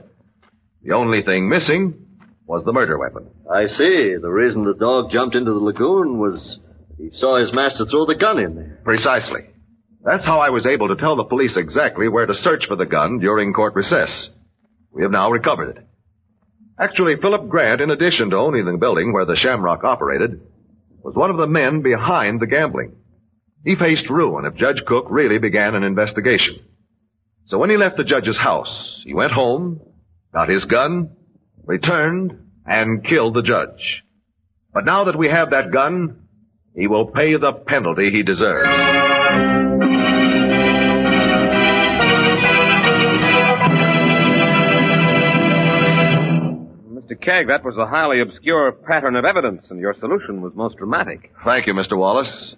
The 0.83 0.95
only 0.95 1.23
thing 1.23 1.49
missing 1.49 2.07
was 2.49 2.65
the 2.65 2.73
murder 2.73 2.99
weapon. 2.99 3.29
I 3.49 3.69
see. 3.69 4.17
The 4.17 4.31
reason 4.31 4.65
the 4.65 4.73
dog 4.73 5.11
jumped 5.11 5.37
into 5.37 5.53
the 5.53 5.59
lagoon 5.59 6.19
was 6.19 6.59
he 6.97 7.11
saw 7.13 7.37
his 7.37 7.53
master 7.53 7.85
throw 7.85 8.07
the 8.07 8.15
gun 8.15 8.39
in 8.39 8.57
there. 8.57 8.81
Precisely. 8.85 9.45
That's 10.03 10.25
how 10.25 10.41
I 10.41 10.49
was 10.49 10.65
able 10.65 10.89
to 10.89 10.97
tell 10.97 11.17
the 11.17 11.25
police 11.25 11.59
exactly 11.59 12.09
where 12.09 12.25
to 12.25 12.35
search 12.35 12.67
for 12.67 12.75
the 12.75 12.87
gun 12.87 13.19
during 13.19 13.53
court 13.53 13.75
recess. 13.75 14.31
We 14.91 15.03
have 15.03 15.11
now 15.11 15.31
recovered 15.31 15.77
it. 15.77 15.87
Actually, 16.81 17.17
Philip 17.17 17.49
Grant, 17.51 17.83
in 17.83 17.91
addition 17.91 18.31
to 18.31 18.37
owning 18.37 18.65
the 18.65 18.79
building 18.79 19.13
where 19.13 19.27
the 19.27 19.37
Shamrock 19.37 19.85
operated, 19.85 20.41
was 21.03 21.15
one 21.15 21.31
of 21.31 21.37
the 21.37 21.47
men 21.47 21.83
behind 21.83 22.41
the 22.41 22.47
gambling. 22.47 22.97
He 23.63 23.75
faced 23.75 24.09
ruin 24.09 24.47
if 24.47 24.55
Judge 24.55 24.85
Cook 24.87 25.07
really 25.11 25.39
began 25.39 25.75
an 25.75 25.83
investigation. 25.83 26.61
So 27.45 27.59
when 27.59 27.69
he 27.69 27.77
left 27.77 27.99
the 27.99 28.05
judge's 28.05 28.39
house, 28.39 29.03
he 29.05 29.13
went 29.13 29.33
home, 29.33 29.81
got 30.33 30.49
his 30.49 30.65
gun, 30.65 31.11
returned, 31.69 32.33
and 32.67 33.05
killed 33.05 33.35
the 33.35 33.43
judge. 33.43 34.03
But 34.73 34.87
now 34.87 35.05
that 35.05 35.17
we 35.17 35.29
have 35.29 35.51
that 35.51 35.71
gun, 35.71 36.27
he 36.75 36.87
will 36.87 37.07
pay 37.07 37.37
the 37.37 37.53
penalty 37.53 38.11
he 38.11 38.23
deserves. 38.23 38.67
Mr. 46.91 47.19
Kegg, 47.23 47.49
that 47.49 47.65
was 47.65 47.77
a 47.79 47.87
highly 47.87 48.21
obscure 48.23 48.73
pattern 48.73 49.15
of 49.15 49.27
evidence, 49.27 49.67
and 49.69 49.79
your 49.79 49.95
solution 50.01 50.41
was 50.41 50.55
most 50.55 50.77
dramatic. 50.79 51.33
Thank 51.45 51.67
you, 51.67 51.75
Mr. 51.75 51.99
Wallace. 51.99 52.57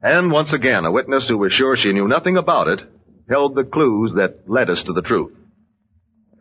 And 0.00 0.30
once 0.30 0.52
again, 0.52 0.84
a 0.84 0.92
witness 0.92 1.28
who 1.28 1.38
was 1.38 1.52
sure 1.52 1.76
she 1.76 1.92
knew 1.92 2.06
nothing 2.06 2.36
about 2.36 2.68
it 2.68 2.80
held 3.28 3.56
the 3.56 3.64
clues 3.64 4.12
that 4.14 4.48
led 4.48 4.70
us 4.70 4.84
to 4.84 4.92
the 4.92 5.02
truth. 5.02 5.32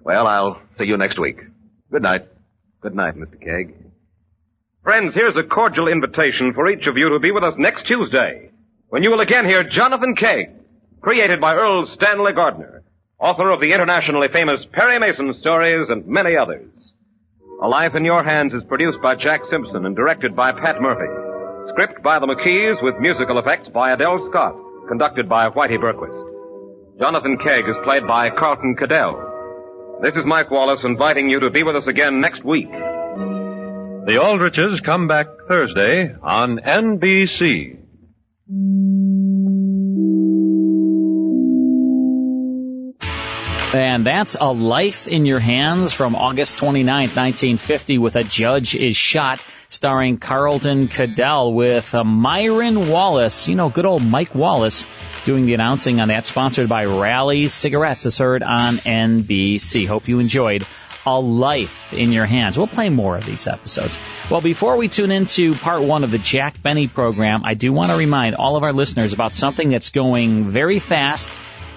Well, 0.03 0.27
I'll 0.27 0.61
see 0.77 0.85
you 0.85 0.97
next 0.97 1.17
week. 1.17 1.39
Good 1.91 2.01
night. 2.01 2.27
Good 2.81 2.95
night, 2.95 3.15
Mr. 3.15 3.41
Kegg. 3.41 3.73
Friends, 4.83 5.13
here's 5.13 5.35
a 5.35 5.43
cordial 5.43 5.87
invitation 5.87 6.53
for 6.53 6.69
each 6.69 6.87
of 6.87 6.97
you 6.97 7.09
to 7.09 7.19
be 7.19 7.31
with 7.31 7.43
us 7.43 7.55
next 7.57 7.85
Tuesday, 7.85 8.51
when 8.89 9.03
you 9.03 9.11
will 9.11 9.21
again 9.21 9.45
hear 9.45 9.63
Jonathan 9.63 10.15
Kegg, 10.15 10.51
created 11.01 11.41
by 11.41 11.55
Erle 11.55 11.87
Stanley 11.93 12.33
Gardner, 12.33 12.83
author 13.19 13.49
of 13.51 13.61
the 13.61 13.73
internationally 13.73 14.27
famous 14.27 14.65
Perry 14.71 14.99
Mason 14.99 15.33
stories 15.39 15.89
and 15.89 16.07
many 16.07 16.35
others. 16.35 16.69
A 17.61 17.67
Life 17.67 17.95
in 17.95 18.03
Your 18.03 18.23
Hands 18.23 18.53
is 18.53 18.63
produced 18.63 19.01
by 19.01 19.15
Jack 19.15 19.41
Simpson 19.49 19.85
and 19.85 19.95
directed 19.95 20.35
by 20.35 20.51
Pat 20.51 20.81
Murphy. 20.81 21.11
Script 21.69 22.03
by 22.03 22.19
the 22.19 22.27
McKees 22.27 22.81
with 22.83 22.99
musical 22.99 23.39
effects 23.39 23.69
by 23.69 23.91
Adele 23.91 24.27
Scott, 24.29 24.55
conducted 24.87 25.29
by 25.29 25.49
Whitey 25.49 25.79
Berquist. 25.79 26.99
Jonathan 26.99 27.37
Kegg 27.37 27.69
is 27.69 27.75
played 27.83 28.05
by 28.05 28.29
Carlton 28.29 28.75
KaDell. 28.75 29.24
This 30.01 30.15
is 30.15 30.25
Mike 30.25 30.51
Wallace 30.51 30.83
inviting 30.83 31.29
you 31.29 31.39
to 31.39 31.49
be 31.49 31.63
with 31.63 31.75
us 31.77 31.87
again 31.87 32.19
next 32.19 32.43
week. 32.43 32.69
The 32.69 34.19
Aldriches 34.21 34.83
come 34.83 35.07
back 35.07 35.27
Thursday 35.47 36.13
on 36.21 36.59
NBC. 36.59 37.79
And 43.73 44.05
that's 44.05 44.35
A 44.39 44.51
Life 44.51 45.07
in 45.07 45.25
Your 45.25 45.39
Hands 45.39 45.91
from 45.91 46.15
August 46.15 46.59
29th, 46.59 47.15
1950 47.15 47.97
with 47.97 48.15
A 48.15 48.23
Judge 48.23 48.75
is 48.75 48.95
Shot 48.95 49.39
starring 49.75 50.17
Carlton 50.17 50.87
KaDell 50.87 51.53
with 51.53 51.93
uh, 51.93 52.05
Myron 52.05 52.87
Wallace. 52.89 53.49
You 53.49 53.55
know, 53.55 53.69
good 53.69 53.85
old 53.85 54.05
Mike 54.05 54.33
Wallace 54.33 54.87
doing 55.25 55.45
the 55.45 55.53
announcing 55.53 55.99
on 55.99 56.07
that 56.07 56.25
sponsored 56.25 56.69
by 56.69 56.85
Raleigh's 56.85 57.53
Cigarettes 57.53 58.05
as 58.05 58.17
heard 58.17 58.41
on 58.41 58.75
NBC. 58.75 59.85
Hope 59.85 60.07
you 60.07 60.19
enjoyed 60.19 60.65
a 61.05 61.19
life 61.19 61.93
in 61.93 62.13
your 62.13 62.25
hands. 62.25 62.57
We'll 62.57 62.67
play 62.67 62.89
more 62.89 63.17
of 63.17 63.25
these 63.25 63.47
episodes. 63.47 63.99
Well, 64.31 64.39
before 64.39 64.77
we 64.77 64.87
tune 64.87 65.11
into 65.11 65.53
part 65.53 65.83
one 65.83 66.05
of 66.05 66.11
the 66.11 66.19
Jack 66.19 66.63
Benny 66.63 66.87
program, 66.87 67.43
I 67.43 67.53
do 67.53 67.73
want 67.73 67.91
to 67.91 67.97
remind 67.97 68.35
all 68.35 68.55
of 68.55 68.63
our 68.63 68.73
listeners 68.73 69.11
about 69.11 69.35
something 69.35 69.69
that's 69.69 69.89
going 69.89 70.45
very 70.45 70.79
fast 70.79 71.27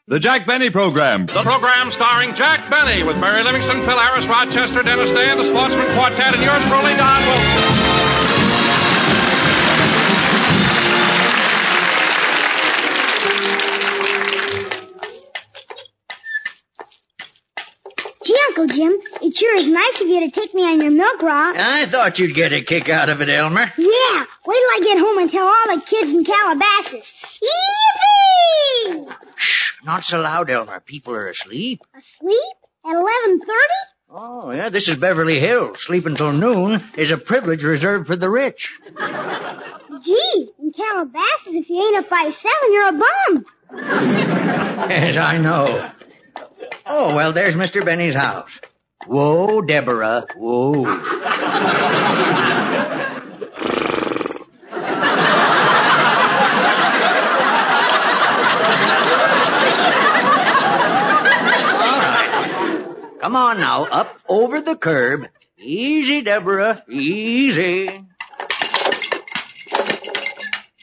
The 0.06 0.20
Jack 0.20 0.46
Benny 0.46 0.70
Program. 0.70 1.28
The 1.28 1.44
program 1.44 1.90
starring 1.90 2.36
Jack 2.36 2.70
Benny 2.70 3.04
with 3.04 3.16
Mary 3.18 3.42
Livingstone, 3.42 3.86
Phil 3.86 3.98
Harris, 3.98 4.28
Rochester, 4.28 4.84
Dennis 4.84 5.12
Day, 5.12 5.30
and 5.30 5.40
the 5.40 5.46
Sportsmen 5.46 5.88
Quartet, 5.96 6.36
and 6.36 6.44
yours 6.44 6.62
truly, 6.68 6.94
Don 6.98 7.22
Wilson. 7.26 7.93
Uncle 18.56 18.68
Jim, 18.68 18.96
it 19.20 19.36
sure 19.36 19.58
is 19.58 19.68
nice 19.68 20.00
of 20.02 20.08
you 20.08 20.20
to 20.20 20.30
take 20.30 20.54
me 20.54 20.62
on 20.62 20.80
your 20.80 20.92
milk 20.92 21.24
rock. 21.24 21.56
I 21.58 21.88
thought 21.88 22.20
you'd 22.20 22.36
get 22.36 22.54
a 22.54 22.62
kick 22.62 22.88
out 22.88 23.12
of 23.12 23.20
it, 23.20 23.28
Elmer. 23.28 23.66
Yeah, 23.78 24.26
wait 24.46 24.60
till 24.60 24.76
I 24.76 24.80
get 24.84 25.00
home 25.00 25.18
and 25.18 25.32
tell 25.32 25.48
all 25.48 25.76
the 25.76 25.82
kids 25.82 26.14
in 26.14 26.24
Calabasas. 26.24 27.16
Yippee! 28.86 29.16
Shh, 29.36 29.72
not 29.84 30.04
so 30.04 30.20
loud, 30.20 30.52
Elmer. 30.52 30.82
People 30.82 31.16
are 31.16 31.30
asleep. 31.30 31.82
Asleep? 31.98 32.38
At 32.86 32.96
11.30? 32.96 33.40
Oh, 34.12 34.52
yeah, 34.52 34.70
this 34.70 34.88
is 34.88 34.98
Beverly 34.98 35.40
Hills. 35.40 35.82
Sleep 35.82 36.06
until 36.06 36.32
noon 36.32 36.84
is 36.96 37.10
a 37.10 37.18
privilege 37.18 37.64
reserved 37.64 38.06
for 38.06 38.16
the 38.16 38.30
rich. 38.30 38.72
Gee, 40.04 40.52
in 40.60 40.72
Calabasas, 40.74 41.48
if 41.48 41.68
you 41.72 41.82
ain't 41.82 42.06
up 42.06 42.10
by 42.10 42.30
7, 42.30 42.52
you're 42.72 42.90
a 42.90 42.92
bum. 42.92 43.46
Yes, 44.92 45.18
I 45.18 45.40
know. 45.40 45.90
Oh, 46.86 47.16
well, 47.16 47.34
there's 47.34 47.56
Mr. 47.56 47.86
Benny's 47.86 48.16
house. 48.16 48.52
Whoa, 49.08 49.62
Deborah. 49.62 50.26
Whoa. 50.36 50.84
Come 63.22 63.38
on 63.38 63.60
now, 63.60 63.86
up 63.86 64.20
over 64.28 64.60
the 64.60 64.76
curb. 64.76 65.28
Easy, 65.58 66.22
Deborah. 66.22 66.84
Easy. 66.90 67.90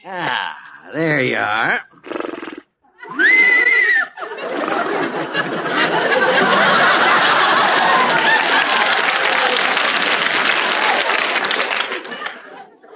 Ah, 0.03 0.57
there 0.91 1.21
you 1.21 1.37
are. 1.37 1.81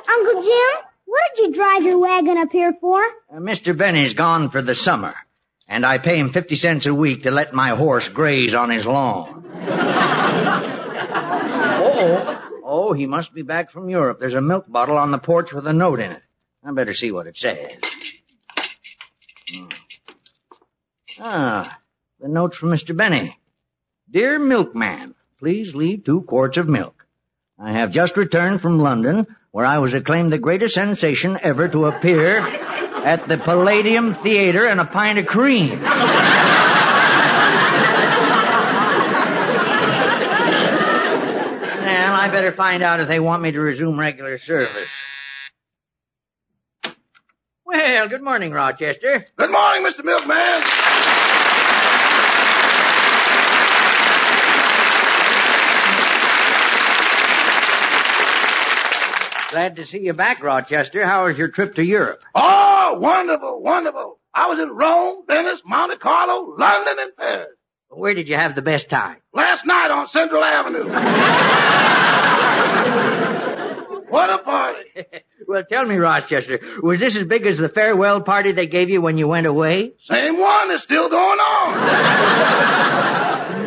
Uncle 0.07 0.34
Jim, 0.45 0.85
what 1.05 1.21
did 1.35 1.47
you 1.47 1.53
drive 1.53 1.81
your 1.83 1.97
wagon 1.97 2.37
up 2.37 2.51
here 2.51 2.73
for? 2.79 3.01
Uh, 3.33 3.37
Mr. 3.37 3.75
Benny's 3.75 4.13
gone 4.13 4.51
for 4.51 4.61
the 4.61 4.75
summer, 4.75 5.15
and 5.67 5.83
I 5.83 5.97
pay 5.97 6.19
him 6.19 6.31
50 6.31 6.55
cents 6.55 6.85
a 6.85 6.93
week 6.93 7.23
to 7.23 7.31
let 7.31 7.51
my 7.53 7.69
horse 7.75 8.07
graze 8.09 8.53
on 8.53 8.69
his 8.69 8.85
lawn. 8.85 9.43
oh, 11.81 12.61
oh, 12.63 12.93
he 12.93 13.07
must 13.07 13.33
be 13.33 13.41
back 13.41 13.71
from 13.71 13.89
Europe. 13.89 14.19
There's 14.19 14.35
a 14.35 14.41
milk 14.41 14.65
bottle 14.67 14.97
on 14.97 15.09
the 15.09 15.17
porch 15.17 15.51
with 15.51 15.65
a 15.65 15.73
note 15.73 15.99
in 15.99 16.11
it. 16.11 16.21
I 16.63 16.71
better 16.73 16.93
see 16.93 17.11
what 17.11 17.25
it 17.25 17.37
says. 17.37 17.71
Hmm. 19.51 19.65
Ah, 21.19 21.79
the 22.19 22.27
note's 22.27 22.57
from 22.57 22.69
Mr. 22.69 22.95
Benny. 22.95 23.39
Dear 24.11 24.37
milkman, 24.37 25.15
please 25.39 25.73
leave 25.73 26.03
two 26.03 26.21
quarts 26.21 26.57
of 26.57 26.67
milk. 26.67 27.07
I 27.57 27.71
have 27.71 27.91
just 27.91 28.15
returned 28.15 28.61
from 28.61 28.79
London, 28.79 29.25
where 29.55 29.65
I 29.65 29.77
was 29.77 29.93
acclaimed 29.93 30.33
the 30.33 30.37
greatest 30.37 30.73
sensation 30.73 31.39
ever 31.41 31.69
to 31.69 31.85
appear 31.85 32.39
at 32.39 33.25
the 33.29 33.37
Palladium 33.37 34.15
Theater 34.15 34.67
and 34.67 34.81
a 34.81 34.85
pint 34.85 35.17
of 35.17 35.27
cream. 35.27 35.79
Well, 35.79 35.87
I 42.13 42.27
better 42.33 42.51
find 42.51 42.83
out 42.83 42.99
if 42.99 43.07
they 43.07 43.21
want 43.21 43.43
me 43.43 43.53
to 43.53 43.61
resume 43.61 43.97
regular 43.97 44.37
service. 44.39 44.89
Well, 47.63 48.09
good 48.09 48.21
morning, 48.21 48.51
Rochester. 48.51 49.25
Good 49.37 49.51
morning, 49.51 49.89
Mr. 49.89 50.03
Milkman. 50.03 50.63
Glad 59.55 59.77
to 59.77 59.85
see 59.85 59.99
you 59.99 60.11
back, 60.11 60.43
Rochester. 60.43 61.05
How 61.05 61.27
was 61.27 61.37
your 61.37 61.47
trip 61.47 61.75
to 61.75 61.81
Europe? 61.81 62.19
Oh, 62.35 62.97
wonderful, 62.99 63.61
wonderful. 63.61 64.19
I 64.33 64.49
was 64.49 64.59
in 64.59 64.67
Rome, 64.67 65.23
Venice, 65.27 65.61
Monte 65.63 65.95
Carlo, 65.95 66.57
London, 66.57 66.95
and 66.99 67.15
Paris. 67.15 67.55
Where 67.87 68.13
did 68.13 68.27
you 68.27 68.35
have 68.35 68.55
the 68.55 68.61
best 68.61 68.89
time? 68.89 69.15
Last 69.33 69.65
night 69.65 69.91
on 69.91 70.09
Central 70.09 70.43
Avenue. 70.43 70.83
what 74.09 74.29
a 74.29 74.39
party. 74.39 74.89
Well, 75.47 75.63
tell 75.63 75.85
me, 75.85 75.97
Rochester, 75.97 76.59
was 76.81 76.99
this 76.99 77.15
as 77.15 77.23
big 77.23 77.45
as 77.45 77.59
the 77.59 77.69
farewell 77.69 78.19
party 78.21 78.51
they 78.51 78.65
gave 78.65 78.89
you 78.89 78.99
when 78.99 79.19
you 79.19 79.27
went 79.27 79.45
away? 79.45 79.93
Same 80.01 80.39
one 80.39 80.71
is 80.71 80.81
still 80.81 81.07
going 81.07 81.39
on. 81.39 81.75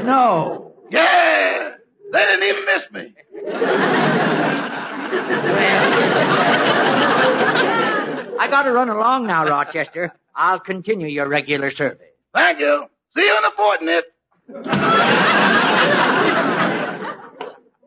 No. 0.05 0.75
Yeah. 0.91 1.75
They 2.13 2.19
didn't 2.19 2.43
even 2.43 2.65
miss 2.65 2.91
me. 2.91 3.15
I 8.41 8.47
gotta 8.51 8.73
run 8.73 8.89
along 8.89 9.27
now, 9.27 9.47
Rochester. 9.47 10.13
I'll 10.35 10.61
continue 10.61 11.09
your 11.09 11.29
regular 11.29 11.71
service. 11.71 12.07
Thank 12.35 12.61
you. 12.61 12.85
See 13.17 13.25
you 13.25 13.39
in 13.39 13.45
a 13.45 13.51
fortnight. 13.51 14.05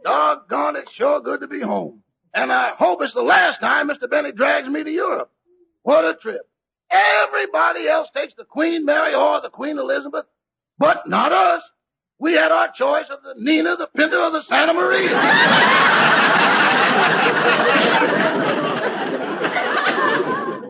Doggone, 0.03 0.75
it's 0.77 0.91
sure 0.91 1.21
good 1.21 1.41
to 1.41 1.47
be 1.47 1.61
home. 1.61 2.01
And 2.33 2.51
I 2.51 2.69
hope 2.71 3.01
it's 3.01 3.13
the 3.13 3.21
last 3.21 3.59
time 3.59 3.89
Mr. 3.89 4.09
Benny 4.09 4.31
drags 4.31 4.67
me 4.67 4.83
to 4.83 4.91
Europe. 4.91 5.31
What 5.83 6.05
a 6.05 6.15
trip. 6.15 6.41
Everybody 6.89 7.87
else 7.87 8.09
takes 8.15 8.33
the 8.33 8.43
Queen 8.45 8.83
Mary 8.85 9.13
or 9.13 9.41
the 9.41 9.49
Queen 9.49 9.77
Elizabeth, 9.77 10.25
but 10.77 11.07
not 11.07 11.31
us. 11.31 11.63
We 12.19 12.33
had 12.33 12.51
our 12.51 12.71
choice 12.71 13.09
of 13.09 13.23
the 13.23 13.33
Nina, 13.37 13.77
the 13.77 13.87
Pinta, 13.87 14.19
or 14.21 14.31
the 14.31 14.43
Santa 14.43 14.73
Maria. 14.73 15.09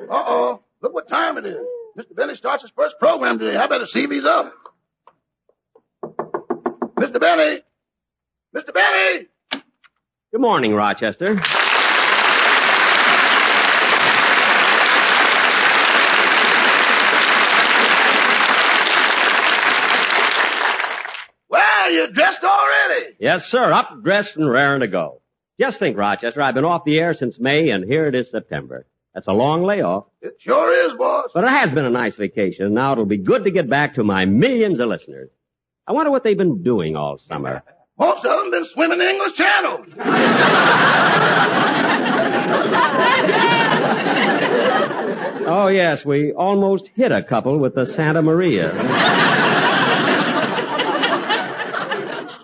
Uh-oh. 0.10 0.60
Look 0.82 0.94
what 0.94 1.08
time 1.08 1.38
it 1.38 1.46
is. 1.46 1.66
Mr. 1.98 2.16
Benny 2.16 2.36
starts 2.36 2.64
his 2.64 2.72
first 2.76 2.98
program 3.00 3.40
today. 3.40 3.56
I 3.58 3.68
better 3.68 3.86
see 3.86 4.04
if 4.04 4.12
he's 4.12 4.26
up. 4.26 4.54
Mr. 6.98 7.20
Benny! 7.20 7.62
Mr. 8.56 8.74
Benny! 8.74 9.28
Good 10.32 10.42
morning, 10.42 10.74
Rochester. 10.74 11.40
Well, 21.50 21.92
you're 21.92 22.08
dressed 22.12 22.44
already. 22.44 23.16
Yes, 23.20 23.46
sir. 23.48 23.72
Up, 23.72 24.04
dressed, 24.04 24.38
and 24.38 24.50
raring 24.50 24.82
to 24.82 24.88
go. 24.88 25.22
Just 25.62 25.78
think, 25.78 25.96
Rochester, 25.96 26.42
I've 26.42 26.56
been 26.56 26.66
off 26.66 26.86
the 26.86 27.00
air 27.00 27.14
since 27.14 27.40
May, 27.40 27.70
and 27.70 27.84
here 27.86 28.06
it 28.06 28.16
is 28.16 28.32
September. 28.32 28.88
That's 29.14 29.28
a 29.28 29.32
long 29.32 29.62
layoff. 29.62 30.06
It 30.20 30.38
sure 30.40 30.74
is, 30.88 30.96
boss. 30.96 31.30
But 31.36 31.44
it 31.44 31.52
has 31.52 31.70
been 31.72 31.86
a 31.86 31.90
nice 31.92 32.16
vacation. 32.16 32.74
Now 32.74 32.94
it'll 32.94 33.06
be 33.06 33.20
good 33.20 33.44
to 33.44 33.52
get 33.52 33.70
back 33.70 33.94
to 33.94 34.04
my 34.04 34.26
millions 34.26 34.80
of 34.80 34.88
listeners. 34.90 35.30
I 35.86 35.92
wonder 35.92 36.10
what 36.10 36.24
they've 36.24 36.36
been 36.36 36.64
doing 36.64 36.96
all 36.96 37.20
summer. 37.20 37.62
Most 38.00 38.26
of 38.26 38.40
them 38.40 38.50
been 38.50 38.66
swimming 38.66 38.98
the 38.98 39.08
English 39.08 39.34
Channel. 39.34 39.86
Oh, 45.46 45.68
yes, 45.68 46.04
we 46.04 46.32
almost 46.32 46.90
hit 46.96 47.12
a 47.12 47.22
couple 47.22 47.60
with 47.60 47.76
the 47.76 47.86
Santa 47.86 48.24
Maria. 48.24 48.74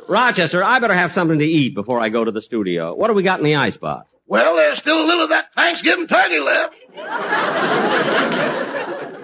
Rochester, 0.08 0.64
I 0.64 0.80
better 0.80 0.94
have 0.94 1.12
something 1.12 1.40
to 1.40 1.46
eat 1.46 1.76
before 1.76 2.00
I 2.00 2.10
go 2.10 2.24
to 2.24 2.32
the 2.32 2.42
studio. 2.42 2.96
What 2.96 3.08
do 3.08 3.14
we 3.14 3.24
got 3.24 3.40
in 3.40 3.46
the 3.46 3.56
icebox? 3.56 4.12
Well, 4.26 4.56
there's 4.56 4.78
still 4.78 5.02
a 5.04 5.06
little 5.06 5.24
of 5.24 5.30
that 5.30 5.54
Thanksgiving 5.54 6.08
turkey 6.08 6.40
left. 6.40 6.74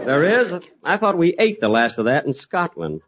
There 0.05 0.41
is? 0.41 0.53
I 0.83 0.97
thought 0.97 1.17
we 1.17 1.35
ate 1.37 1.61
the 1.61 1.69
last 1.69 1.97
of 1.97 2.05
that 2.05 2.25
in 2.25 2.33
Scotland. 2.33 3.01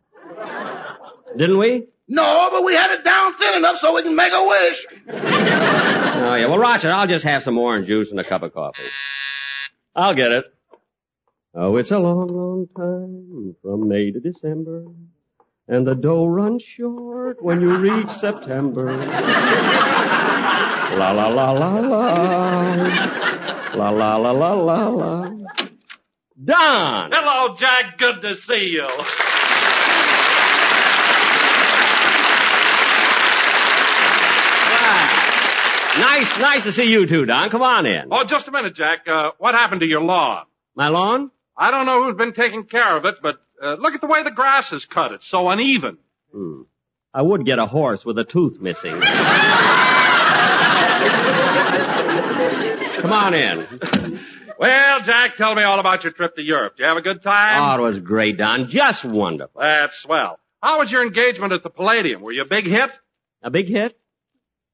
Didn't 1.37 1.57
we? 1.57 1.87
No, 2.07 2.49
but 2.51 2.63
we 2.63 2.73
had 2.73 2.91
it 2.91 3.03
down 3.03 3.33
thin 3.35 3.55
enough 3.55 3.77
so 3.77 3.93
we 3.95 4.03
can 4.03 4.15
make 4.15 4.31
a 4.31 4.47
wish. 4.47 4.85
Oh, 5.09 6.35
yeah. 6.35 6.47
Well, 6.47 6.59
Rochester, 6.59 6.91
I'll 6.91 7.07
just 7.07 7.25
have 7.25 7.43
some 7.43 7.57
orange 7.57 7.87
juice 7.87 8.11
and 8.11 8.19
a 8.19 8.23
cup 8.23 8.43
of 8.43 8.53
coffee. 8.53 8.83
I'll 9.95 10.13
get 10.13 10.31
it. 10.31 10.45
Oh, 11.53 11.75
it's 11.77 11.91
a 11.91 11.97
long, 11.97 12.27
long 12.27 12.67
time 12.75 13.55
from 13.61 13.87
May 13.87 14.11
to 14.11 14.19
December. 14.19 14.85
And 15.67 15.85
the 15.87 15.95
dough 15.95 16.27
runs 16.27 16.61
short 16.61 17.41
when 17.41 17.59
you 17.59 17.75
reach 17.77 18.09
September. 18.09 18.95
La 20.95 21.11
la 21.11 21.27
la 21.27 21.51
la 21.51 21.79
la. 21.79 22.75
La 23.73 23.89
la 23.89 24.15
la 24.17 24.31
la 24.31 24.53
la 24.53 24.87
la. 24.89 25.29
Don! 26.43 27.11
Hello, 27.11 27.55
Jack. 27.55 27.97
Good 27.97 28.21
to 28.21 28.35
see 28.35 28.69
you. 28.69 28.87
Nice, 35.97 36.37
nice 36.37 36.63
to 36.65 36.73
see 36.73 36.91
you 36.91 37.07
too, 37.07 37.25
Don. 37.25 37.49
Come 37.49 37.61
on 37.63 37.85
in. 37.85 38.09
Oh, 38.11 38.23
just 38.25 38.47
a 38.47 38.51
minute, 38.51 38.75
Jack. 38.75 39.07
Uh, 39.07 39.31
what 39.39 39.55
happened 39.55 39.79
to 39.79 39.87
your 39.87 40.01
lawn? 40.01 40.45
My 40.75 40.89
lawn? 40.89 41.31
I 41.57 41.71
don't 41.71 41.85
know 41.85 42.03
who's 42.03 42.17
been 42.17 42.33
taking 42.33 42.65
care 42.65 42.97
of 42.97 43.05
it, 43.05 43.15
but 43.21 43.39
uh, 43.61 43.75
look 43.79 43.93
at 43.93 44.01
the 44.01 44.07
way 44.07 44.23
the 44.23 44.31
grass 44.31 44.71
is 44.71 44.85
cut. 44.85 45.11
It's 45.11 45.27
so 45.27 45.49
uneven. 45.49 45.97
Hmm. 46.31 46.63
I 47.13 47.21
would 47.21 47.45
get 47.45 47.59
a 47.59 47.65
horse 47.65 48.03
with 48.03 48.17
a 48.19 48.25
tooth 48.25 48.59
missing. 48.59 48.99
Come 53.01 53.13
on 53.13 53.33
in. 53.33 54.19
Well, 54.57 55.01
Jack, 55.01 55.35
tell 55.37 55.53
me 55.53 55.63
all 55.63 55.79
about 55.79 56.03
your 56.03 56.13
trip 56.13 56.35
to 56.35 56.41
Europe. 56.41 56.77
Did 56.77 56.83
you 56.83 56.87
have 56.87 56.97
a 56.97 57.01
good 57.01 57.21
time? 57.23 57.79
Oh, 57.79 57.85
it 57.85 57.89
was 57.89 57.99
great, 57.99 58.37
Don. 58.37 58.69
Just 58.69 59.05
wonderful. 59.05 59.61
That's 59.61 59.97
swell. 59.97 60.39
How 60.61 60.79
was 60.79 60.91
your 60.91 61.03
engagement 61.03 61.53
at 61.53 61.61
the 61.63 61.69
Palladium? 61.69 62.21
Were 62.21 62.31
you 62.31 62.41
a 62.41 62.45
big 62.45 62.65
hit? 62.65 62.89
A 63.43 63.51
big 63.51 63.67
hit? 63.67 63.97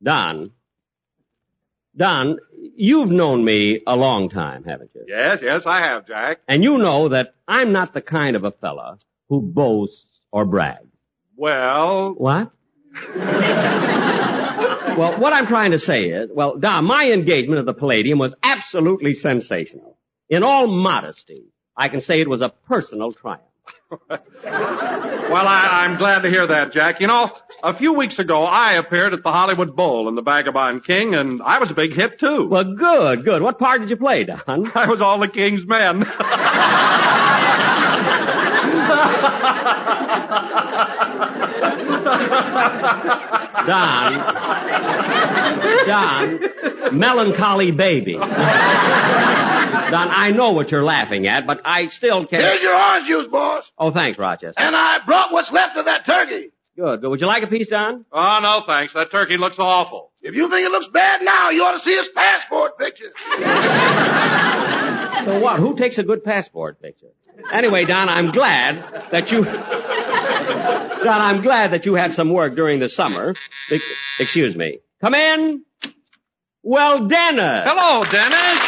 Don. 0.01 0.51
Don, 1.95 2.37
you've 2.75 3.09
known 3.09 3.43
me 3.43 3.81
a 3.85 3.95
long 3.95 4.29
time, 4.29 4.63
haven't 4.63 4.91
you? 4.95 5.05
Yes, 5.07 5.39
yes, 5.41 5.63
I 5.65 5.79
have, 5.79 6.07
Jack. 6.07 6.39
And 6.47 6.63
you 6.63 6.77
know 6.77 7.09
that 7.09 7.35
I'm 7.47 7.73
not 7.73 7.93
the 7.93 8.01
kind 8.01 8.35
of 8.35 8.43
a 8.43 8.51
fella 8.51 8.99
who 9.29 9.41
boasts 9.41 10.05
or 10.31 10.45
brags. 10.45 10.87
Well. 11.35 12.13
What? 12.13 12.51
well, 14.97 15.19
what 15.19 15.33
I'm 15.33 15.47
trying 15.47 15.71
to 15.71 15.79
say 15.79 16.09
is, 16.09 16.29
well, 16.33 16.57
Don, 16.57 16.85
my 16.85 17.11
engagement 17.11 17.59
at 17.59 17.65
the 17.65 17.73
Palladium 17.73 18.19
was 18.19 18.33
absolutely 18.41 19.13
sensational. 19.15 19.97
In 20.29 20.43
all 20.43 20.67
modesty, 20.67 21.45
I 21.75 21.89
can 21.89 22.01
say 22.01 22.21
it 22.21 22.29
was 22.29 22.41
a 22.41 22.53
personal 22.67 23.11
triumph. 23.11 23.41
Well, 23.91 25.47
I, 25.47 25.85
I'm 25.85 25.97
glad 25.97 26.23
to 26.23 26.29
hear 26.29 26.45
that, 26.47 26.73
Jack. 26.73 26.99
You 26.99 27.07
know, 27.07 27.31
a 27.63 27.73
few 27.77 27.93
weeks 27.93 28.19
ago, 28.19 28.43
I 28.43 28.73
appeared 28.73 29.13
at 29.13 29.23
the 29.23 29.31
Hollywood 29.31 29.75
Bowl 29.75 30.09
in 30.09 30.15
The 30.15 30.21
Vagabond 30.21 30.83
King, 30.85 31.15
and 31.15 31.41
I 31.41 31.59
was 31.59 31.71
a 31.71 31.73
big 31.73 31.93
hit, 31.93 32.19
too. 32.19 32.47
Well, 32.49 32.73
good, 32.75 33.23
good. 33.23 33.41
What 33.41 33.57
part 33.57 33.81
did 33.81 33.89
you 33.89 33.97
play, 33.97 34.25
Don? 34.25 34.41
I 34.75 34.87
was 34.87 35.01
all 35.01 35.19
the 35.19 35.29
king's 35.29 35.65
men. 35.65 36.05
Don. 43.67 44.13
Don. 45.87 46.99
Melancholy 46.99 47.71
baby. 47.71 48.13
Don, 49.91 50.07
I 50.09 50.31
know 50.31 50.51
what 50.51 50.71
you're 50.71 50.83
laughing 50.83 51.27
at, 51.27 51.45
but 51.45 51.61
I 51.65 51.87
still 51.87 52.25
can't. 52.25 52.41
Here's 52.43 52.61
your 52.61 52.75
orange 52.75 53.07
juice, 53.07 53.27
boss. 53.27 53.69
Oh, 53.77 53.91
thanks, 53.91 54.17
Rochester. 54.17 54.53
And 54.57 54.75
I 54.75 54.99
brought 55.05 55.31
what's 55.33 55.51
left 55.51 55.75
of 55.77 55.85
that 55.85 56.05
turkey. 56.05 56.51
Good, 56.77 57.01
good. 57.01 57.09
Would 57.09 57.19
you 57.19 57.27
like 57.27 57.43
a 57.43 57.47
piece, 57.47 57.67
Don? 57.67 58.05
Oh, 58.11 58.39
no, 58.41 58.63
thanks. 58.65 58.93
That 58.93 59.11
turkey 59.11 59.35
looks 59.37 59.59
awful. 59.59 60.11
If 60.21 60.35
you 60.35 60.49
think 60.49 60.65
it 60.65 60.71
looks 60.71 60.87
bad 60.87 61.21
now, 61.21 61.49
you 61.49 61.63
ought 61.63 61.73
to 61.73 61.79
see 61.79 61.95
his 61.95 62.07
passport 62.09 62.77
picture. 62.77 63.11
So 65.25 65.39
what? 65.39 65.59
Who 65.59 65.75
takes 65.75 65.97
a 65.97 66.03
good 66.03 66.23
passport 66.23 66.81
picture? 66.81 67.09
Anyway, 67.51 67.85
Don, 67.85 68.09
I'm 68.09 68.31
glad 68.31 69.09
that 69.11 69.31
you. 69.31 69.43
Don, 69.43 71.21
I'm 71.21 71.41
glad 71.41 71.71
that 71.73 71.85
you 71.85 71.95
had 71.95 72.13
some 72.13 72.31
work 72.31 72.55
during 72.55 72.79
the 72.79 72.89
summer. 72.89 73.33
Be- 73.69 73.81
Excuse 74.19 74.55
me. 74.55 74.79
Come 75.01 75.15
in. 75.15 75.65
Well, 76.63 77.07
Dennis. 77.07 77.63
Hello, 77.65 78.03
Dennis. 78.09 78.61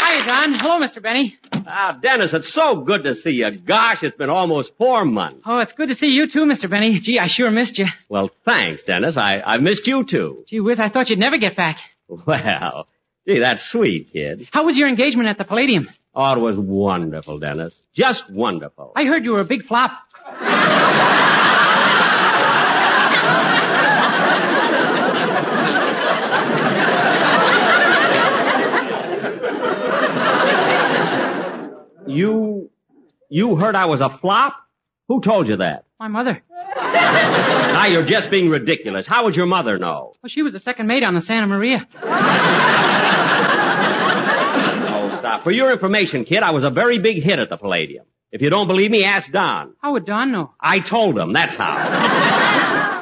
Hi, 0.00 0.26
Don. 0.26 0.54
Hello, 0.54 0.80
Mr. 0.80 1.02
Benny. 1.02 1.36
Ah, 1.70 1.98
Dennis, 2.00 2.32
it's 2.32 2.50
so 2.50 2.76
good 2.80 3.04
to 3.04 3.14
see 3.14 3.30
you. 3.32 3.50
Gosh, 3.50 4.02
it's 4.02 4.16
been 4.16 4.30
almost 4.30 4.72
four 4.78 5.04
months. 5.04 5.42
Oh, 5.44 5.58
it's 5.58 5.72
good 5.72 5.90
to 5.90 5.94
see 5.94 6.08
you 6.08 6.26
too, 6.26 6.46
Mr. 6.46 6.68
Benny. 6.68 6.98
Gee, 6.98 7.18
I 7.18 7.26
sure 7.26 7.50
missed 7.50 7.76
you. 7.78 7.84
Well, 8.08 8.30
thanks, 8.46 8.82
Dennis. 8.84 9.18
I, 9.18 9.42
I 9.44 9.58
missed 9.58 9.86
you 9.86 10.02
too. 10.04 10.44
Gee 10.48 10.60
whiz, 10.60 10.80
I 10.80 10.88
thought 10.88 11.10
you'd 11.10 11.18
never 11.18 11.36
get 11.36 11.56
back. 11.56 11.76
Well, 12.08 12.88
gee, 13.26 13.40
that's 13.40 13.62
sweet, 13.70 14.12
kid. 14.14 14.48
How 14.50 14.64
was 14.64 14.78
your 14.78 14.88
engagement 14.88 15.28
at 15.28 15.36
the 15.36 15.44
Palladium? 15.44 15.90
Oh, 16.14 16.32
it 16.32 16.40
was 16.40 16.56
wonderful, 16.56 17.38
Dennis. 17.38 17.74
Just 17.92 18.30
wonderful. 18.30 18.92
I 18.96 19.04
heard 19.04 19.26
you 19.26 19.32
were 19.32 19.40
a 19.40 19.44
big 19.44 19.66
flop. 19.66 19.92
You, 32.08 32.70
you 33.28 33.56
heard 33.56 33.74
I 33.74 33.86
was 33.86 34.00
a 34.00 34.08
flop? 34.08 34.54
Who 35.08 35.20
told 35.20 35.46
you 35.48 35.56
that? 35.56 35.84
My 36.00 36.08
mother. 36.08 36.42
Now 36.76 37.86
you're 37.86 38.06
just 38.06 38.30
being 38.30 38.48
ridiculous. 38.48 39.06
How 39.06 39.24
would 39.24 39.36
your 39.36 39.46
mother 39.46 39.78
know? 39.78 40.14
Well, 40.22 40.28
she 40.30 40.42
was 40.42 40.52
the 40.52 40.60
second 40.60 40.86
mate 40.86 41.04
on 41.04 41.14
the 41.14 41.20
Santa 41.20 41.46
Maria. 41.46 41.86
Oh, 44.90 45.16
stop. 45.18 45.44
For 45.44 45.50
your 45.50 45.70
information, 45.72 46.24
kid, 46.24 46.42
I 46.42 46.50
was 46.52 46.64
a 46.64 46.70
very 46.70 46.98
big 46.98 47.22
hit 47.22 47.38
at 47.38 47.50
the 47.50 47.56
Palladium. 47.56 48.06
If 48.30 48.42
you 48.42 48.50
don't 48.50 48.68
believe 48.68 48.90
me, 48.90 49.04
ask 49.04 49.30
Don. 49.30 49.74
How 49.80 49.92
would 49.92 50.04
Don 50.06 50.32
know? 50.32 50.52
I 50.60 50.80
told 50.80 51.18
him, 51.18 51.32
that's 51.32 51.54
how. 51.54 51.74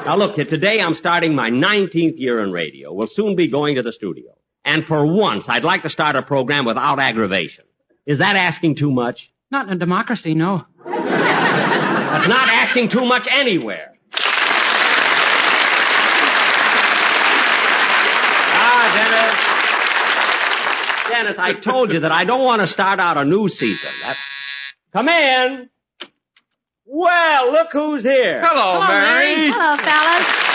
now 0.05 0.17
look, 0.17 0.37
kid, 0.37 0.49
today 0.49 0.81
I'm 0.81 0.95
starting 0.95 1.35
my 1.35 1.51
19th 1.51 2.19
year 2.19 2.43
in 2.43 2.53
radio. 2.53 2.93
We'll 2.93 3.09
soon 3.09 3.35
be 3.37 3.49
going 3.49 3.77
to 3.77 3.83
the 3.83 3.93
studio. 3.93 4.37
And 4.65 4.85
for 4.85 5.07
once, 5.07 5.45
I'd 5.49 5.65
like 5.65 5.83
to 5.83 5.91
start 5.91 6.17
a 6.17 6.23
program 6.23 6.65
without 6.65 6.99
aggravation. 6.99 7.65
Is 8.07 8.19
that 8.19 8.37
asking 8.37 8.77
too 8.77 8.93
much? 8.93 9.33
Not 9.51 9.67
in 9.67 9.73
a 9.73 9.77
democracy, 9.77 10.35
no. 10.35 10.65
That's 10.85 12.29
not 12.29 12.49
asking 12.49 12.89
too 12.91 13.05
much 13.05 13.27
anywhere. 13.29 13.95
Ah, 18.59 18.93
Dennis. 21.11 21.35
Dennis, 21.35 21.37
I 21.39 21.53
told 21.55 21.93
you 21.93 22.01
that 22.01 22.13
I 22.13 22.25
don't 22.25 22.45
want 22.45 22.63
to 22.63 22.69
start 22.69 23.01
out 23.01 23.17
a 23.17 23.25
new 23.25 23.49
season. 23.49 23.91
That's... 24.03 24.21
Come 24.93 25.09
in. 25.09 25.69
Well, 26.87 27.51
look 27.51 27.73
who's 27.73 28.05
here. 28.05 28.41
Hello, 28.45 28.79
Mary. 28.87 29.51
Hello, 29.51 29.77
fellas. 29.79 30.46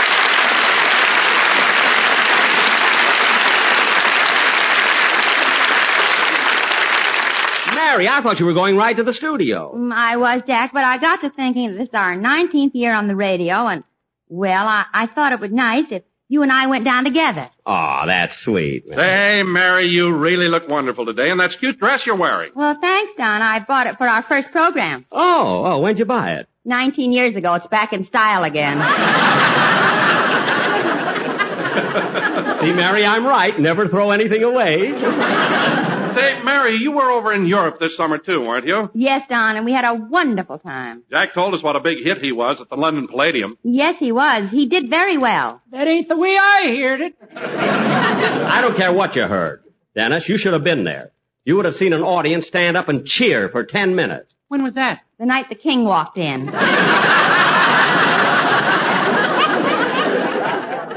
Mary, 7.84 8.08
I 8.08 8.22
thought 8.22 8.40
you 8.40 8.46
were 8.46 8.54
going 8.54 8.78
right 8.78 8.96
to 8.96 9.04
the 9.04 9.14
studio. 9.14 9.74
Mm, 9.76 9.92
I 9.92 10.18
was, 10.18 10.44
Jack, 10.46 10.72
but 10.72 10.84
I 10.84 11.00
got 11.00 11.22
to 11.22 11.32
thinking 11.32 11.72
that 11.72 11.78
this 11.80 11.88
is 11.88 11.94
our 11.94 12.16
19th 12.16 12.72
year 12.76 12.94
on 12.94 13.08
the 13.08 13.16
radio, 13.16 13.66
and, 13.68 13.84
well, 14.30 14.68
I, 14.68 14.86
I 14.94 15.08
thought 15.08 15.34
it 15.34 15.40
would 15.40 15.50
be 15.50 15.56
nice 15.56 15.86
if 15.90 16.04
you 16.30 16.44
and 16.44 16.52
I 16.52 16.68
went 16.68 16.86
down 16.86 17.04
together. 17.06 17.50
Oh, 17.66 18.04
that's 18.06 18.38
sweet. 18.38 18.86
Say, 18.94 19.42
Mary, 19.44 19.86
you 19.86 20.16
really 20.16 20.48
look 20.48 20.70
wonderful 20.70 21.08
today, 21.08 21.32
and 21.32 21.40
that's 21.40 21.56
cute 21.56 21.80
dress 21.80 22.06
you're 22.06 22.16
wearing. 22.16 22.52
Well, 22.56 22.78
thanks, 22.80 23.14
Don. 23.18 23.42
I 23.42 23.66
bought 23.68 23.88
it 23.88 23.98
for 23.98 24.08
our 24.08 24.22
first 24.24 24.52
program. 24.52 25.06
Oh, 25.12 25.64
oh, 25.66 25.80
when'd 25.80 25.98
you 25.98 26.06
buy 26.06 26.36
it? 26.36 26.48
19 26.66 27.12
years 27.12 27.36
ago. 27.36 27.56
It's 27.56 27.66
back 27.68 27.94
in 27.94 28.06
style 28.06 28.44
again. 28.44 28.78
See, 32.62 32.74
Mary, 32.74 33.06
I'm 33.06 33.26
right. 33.26 33.58
Never 33.60 33.88
throw 33.88 34.12
anything 34.12 34.44
away. 34.44 34.92
Say, 36.14 36.44
Mary, 36.44 36.76
you 36.76 36.92
were 36.92 37.10
over 37.10 37.34
in 37.34 37.46
Europe 37.46 37.80
this 37.80 37.96
summer 37.96 38.18
too, 38.18 38.42
weren't 38.42 38.66
you? 38.68 38.90
yes, 38.94 39.26
Don, 39.30 39.56
and 39.56 39.66
we 39.66 39.72
had 39.72 39.86
a 39.86 39.94
wonderful 39.94 40.58
time. 40.60 41.04
Jack 41.10 41.34
told 41.34 41.54
us 41.56 41.64
what 41.64 41.76
a 41.76 41.80
big 41.80 42.04
hit 42.04 42.18
he 42.20 42.32
was 42.32 42.60
at 42.60 42.70
the 42.70 42.76
London 42.76 43.08
Palladium. 43.08 43.58
Yes, 43.64 43.96
he 43.98 44.12
was. 44.12 44.50
He 44.50 44.68
did 44.68 44.90
very 44.90 45.18
well. 45.18 45.62
That 45.72 45.88
ain't 45.88 46.10
the 46.10 46.18
way 46.18 46.36
I 46.38 46.76
heard 46.80 47.02
it. 47.02 47.16
I 47.36 48.60
don't 48.62 48.76
care 48.76 48.94
what 48.94 49.16
you 49.16 49.24
heard. 49.24 49.64
Dennis, 49.96 50.28
you 50.28 50.38
should 50.38 50.54
have 50.54 50.64
been 50.64 50.84
there. 50.84 51.12
You 51.46 51.56
would 51.56 51.66
have 51.66 51.76
seen 51.76 51.94
an 51.94 52.02
audience 52.02 52.48
stand 52.48 52.78
up 52.78 52.88
and 52.90 53.06
cheer 53.06 53.50
for 53.50 53.64
ten 53.64 53.96
minutes. 53.96 54.32
When 54.48 54.64
was 54.64 54.74
that? 54.76 55.02
The 55.18 55.26
night 55.26 55.50
the 55.50 55.56
king 55.56 55.86
walked 55.86 56.18
in. 56.18 56.50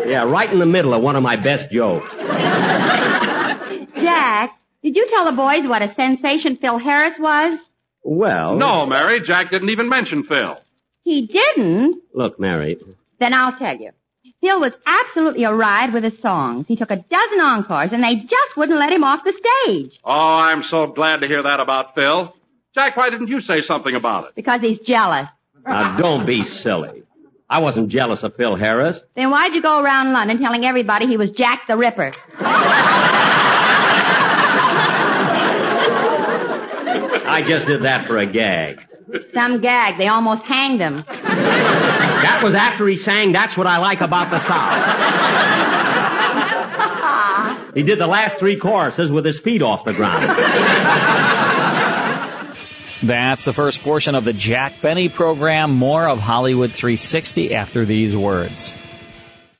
Yeah, 0.06 0.24
right 0.30 0.50
in 0.52 0.58
the 0.58 0.66
middle 0.66 0.92
of 0.92 1.02
one 1.02 1.16
of 1.16 1.22
my 1.22 1.36
best 1.42 1.70
jokes. 1.72 2.08
Jack, 3.96 4.58
did 4.84 4.94
you 4.96 5.08
tell 5.08 5.24
the 5.24 5.32
boys 5.32 5.66
what 5.66 5.82
a 5.82 5.92
sensation 5.94 6.56
Phil 6.58 6.78
Harris 6.78 7.18
was? 7.18 7.58
Well. 8.04 8.54
No, 8.56 8.86
Mary, 8.86 9.20
Jack 9.20 9.50
didn't 9.50 9.70
even 9.70 9.88
mention 9.88 10.22
Phil. 10.24 10.60
He 11.02 11.26
didn't? 11.26 12.02
Look, 12.14 12.38
Mary. 12.38 12.78
Then 13.18 13.34
I'll 13.34 13.56
tell 13.58 13.76
you. 13.76 13.90
Phil 14.40 14.60
was 14.60 14.72
absolutely 14.86 15.44
a 15.44 15.52
ride 15.54 15.92
with 15.92 16.04
his 16.04 16.18
songs. 16.20 16.66
He 16.68 16.76
took 16.76 16.90
a 16.90 16.96
dozen 16.96 17.40
encores 17.40 17.92
and 17.92 18.04
they 18.04 18.16
just 18.16 18.56
wouldn't 18.56 18.78
let 18.78 18.92
him 18.92 19.02
off 19.02 19.24
the 19.24 19.32
stage 19.32 19.98
Oh, 20.04 20.10
I'm 20.12 20.62
so 20.62 20.86
glad 20.88 21.22
to 21.22 21.26
hear 21.26 21.42
that 21.42 21.60
about 21.60 21.94
Phil. 21.94 22.34
Jack, 22.74 22.96
why 22.96 23.08
didn't 23.08 23.28
you 23.28 23.40
say 23.40 23.62
something 23.62 23.94
about 23.94 24.28
it? 24.28 24.34
because 24.34 24.60
he's 24.60 24.78
jealous. 24.80 25.28
Now, 25.66 25.96
don't 25.96 26.26
be 26.26 26.42
silly. 26.42 27.04
I 27.48 27.60
wasn't 27.60 27.88
jealous 27.88 28.22
of 28.22 28.34
Phil 28.36 28.56
Harris. 28.56 28.98
Then 29.16 29.30
why'd 29.30 29.54
you 29.54 29.62
go 29.62 29.80
around 29.82 30.12
London 30.12 30.38
telling 30.38 30.64
everybody 30.66 31.06
he 31.06 31.16
was 31.16 31.30
Jack 31.30 31.66
the 31.68 31.76
Ripper? 31.76 32.12
I 37.34 37.42
just 37.42 37.66
did 37.66 37.82
that 37.82 38.06
for 38.06 38.16
a 38.16 38.26
gag. 38.26 38.78
Some 39.34 39.60
gag. 39.60 39.98
They 39.98 40.06
almost 40.06 40.44
hanged 40.44 40.80
him. 40.80 41.04
That 41.08 42.42
was 42.44 42.54
after 42.54 42.86
he 42.86 42.96
sang 42.96 43.32
That's 43.32 43.56
What 43.56 43.66
I 43.66 43.78
Like 43.78 44.02
About 44.02 44.30
the 44.30 44.38
South. 47.58 47.74
He 47.74 47.82
did 47.82 47.98
the 47.98 48.06
last 48.06 48.38
three 48.38 48.56
choruses 48.56 49.10
with 49.10 49.24
his 49.24 49.40
feet 49.40 49.62
off 49.62 49.84
the 49.84 49.94
ground. 49.94 50.28
That's 53.02 53.44
the 53.44 53.52
first 53.52 53.82
portion 53.82 54.14
of 54.14 54.24
the 54.24 54.32
Jack 54.32 54.80
Benny 54.80 55.08
program. 55.08 55.74
More 55.74 56.08
of 56.08 56.20
Hollywood 56.20 56.72
360 56.72 57.52
after 57.52 57.84
these 57.84 58.16
words. 58.16 58.72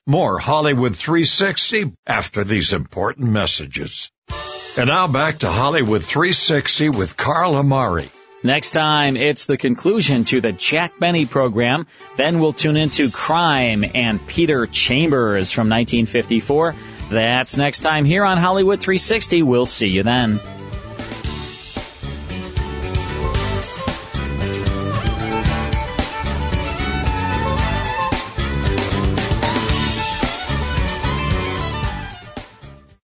More 0.07 0.39
Hollywood 0.39 0.95
360 0.95 1.91
after 2.07 2.45
these 2.45 2.71
important 2.71 3.29
messages. 3.29 4.13
And 4.77 4.87
now 4.87 5.07
back 5.07 5.39
to 5.39 5.49
Hollywood 5.49 6.03
360 6.03 6.89
with 6.89 7.15
Carl 7.15 7.55
Amari. 7.55 8.09
Next 8.43 8.71
time, 8.71 9.15
it's 9.15 9.47
the 9.47 9.55
conclusion 9.55 10.25
to 10.25 10.41
the 10.41 10.51
Jack 10.51 10.99
Benny 10.99 11.25
program. 11.25 11.87
Then 12.17 12.41
we'll 12.41 12.51
tune 12.51 12.75
into 12.75 13.09
Crime 13.09 13.85
and 13.95 14.27
Peter 14.27 14.67
Chambers 14.67 15.53
from 15.53 15.69
1954. 15.69 16.75
That's 17.09 17.55
next 17.55 17.79
time 17.79 18.03
here 18.03 18.25
on 18.25 18.37
Hollywood 18.37 18.81
360. 18.81 19.43
We'll 19.43 19.65
see 19.65 19.87
you 19.87 20.03
then. 20.03 20.41